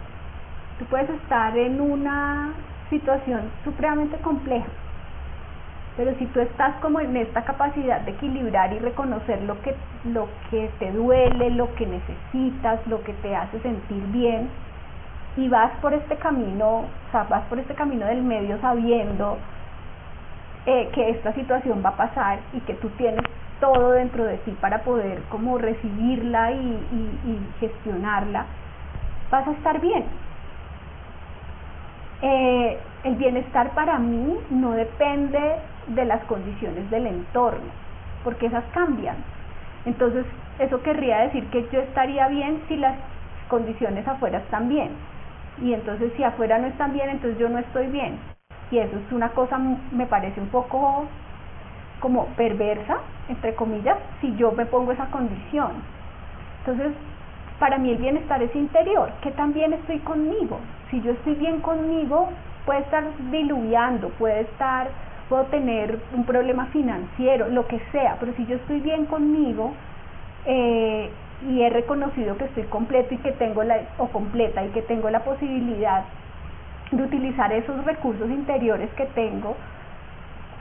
[0.78, 2.54] Tú puedes estar en una
[2.90, 4.68] situación supremamente compleja.
[5.96, 9.74] Pero si tú estás como en esta capacidad de equilibrar y reconocer lo que,
[10.04, 14.48] lo que te duele, lo que necesitas, lo que te hace sentir bien,
[15.38, 19.38] y vas por este camino, o sea, vas por este camino del medio sabiendo
[20.66, 23.24] eh, que esta situación va a pasar y que tú tienes
[23.60, 28.48] todo dentro de ti para poder como recibirla y, y gestionarla,
[29.32, 30.28] vas a estar bien
[32.22, 35.40] eh, el bienestar para mí no depende
[35.88, 37.74] de las condiciones del entorno,
[38.24, 39.26] porque esas cambian.
[39.86, 40.26] Entonces,
[40.60, 43.00] eso querría decir que yo estaría bien si las
[43.48, 45.10] condiciones afuera están bien.
[45.58, 48.32] Y entonces si afuera no están bien, entonces yo no estoy bien.
[48.70, 51.27] Y eso es una cosa, me parece un poco
[52.00, 52.98] como perversa,
[53.30, 55.72] entre comillas, si yo me pongo esa condición.
[56.60, 56.94] Entonces,
[57.60, 60.60] para mí el bienestar es interior, que también estoy conmigo.
[60.90, 62.30] Si yo estoy bien conmigo,
[62.66, 64.90] puede estar diluviando, puede estar,
[65.30, 69.74] puedo tener un problema financiero, lo que sea, pero si yo estoy bien conmigo
[70.46, 71.12] eh,
[71.48, 75.10] y he reconocido que estoy completo y que tengo la, o completa y que tengo
[75.10, 76.06] la posibilidad
[76.92, 79.58] de utilizar esos recursos interiores que tengo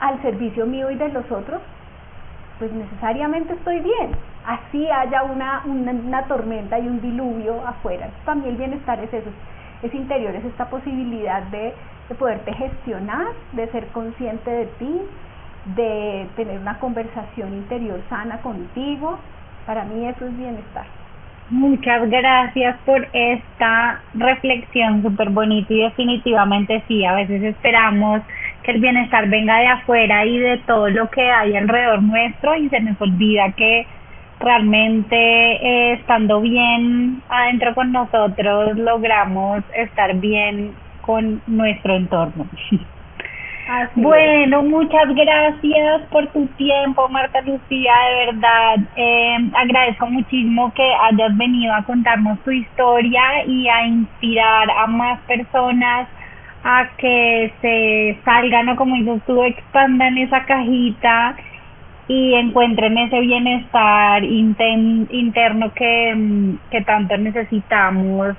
[0.01, 1.61] al servicio mío y de los otros,
[2.59, 4.13] pues necesariamente estoy bien.
[4.47, 8.09] Así haya una, una, tormenta y un diluvio afuera.
[8.25, 9.31] Para mí el bienestar es eso,
[9.83, 11.75] es interior, es esta posibilidad de,
[12.09, 15.01] de poderte gestionar, de ser consciente de ti,
[15.75, 19.19] de tener una conversación interior sana contigo.
[19.67, 20.87] Para mí eso es bienestar.
[21.49, 28.23] Muchas gracias por esta reflexión súper bonita y definitivamente sí, a veces esperamos
[28.67, 32.69] que el bienestar venga de afuera y de todo lo que hay alrededor nuestro y
[32.69, 33.87] se nos olvida que
[34.41, 42.47] realmente eh, estando bien adentro con nosotros logramos estar bien con nuestro entorno.
[43.95, 48.79] bueno, muchas gracias por tu tiempo, Marta Lucía, de verdad.
[48.97, 55.21] Eh, agradezco muchísimo que hayas venido a contarnos tu historia y a inspirar a más
[55.21, 56.09] personas
[56.63, 61.37] a que se salgan o como dices tú, expandan esa cajita
[62.09, 68.37] y encuentren ese bienestar interno que, mm, que, tanto necesitamos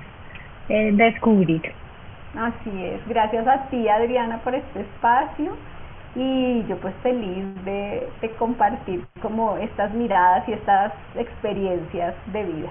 [0.69, 1.61] eh, descubrir.
[2.35, 5.57] Así es, gracias a ti Adriana por este espacio
[6.15, 12.69] y yo pues feliz de, de compartir como estas miradas y estas experiencias de vida.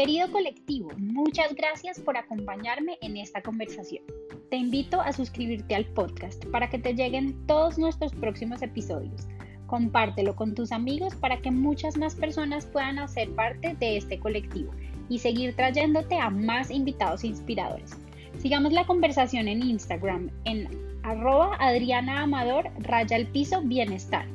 [0.00, 4.02] Querido colectivo, muchas gracias por acompañarme en esta conversación.
[4.48, 9.28] Te invito a suscribirte al podcast para que te lleguen todos nuestros próximos episodios.
[9.66, 14.72] Compártelo con tus amigos para que muchas más personas puedan hacer parte de este colectivo
[15.10, 17.94] y seguir trayéndote a más invitados inspiradores.
[18.38, 20.66] Sigamos la conversación en Instagram en
[21.02, 24.26] arroba Adriana Amador raya el piso bienestar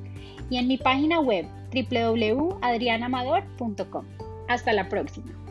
[0.47, 4.05] y en mi página web www.adrianamador.com.
[4.47, 5.44] Hasta la próxima.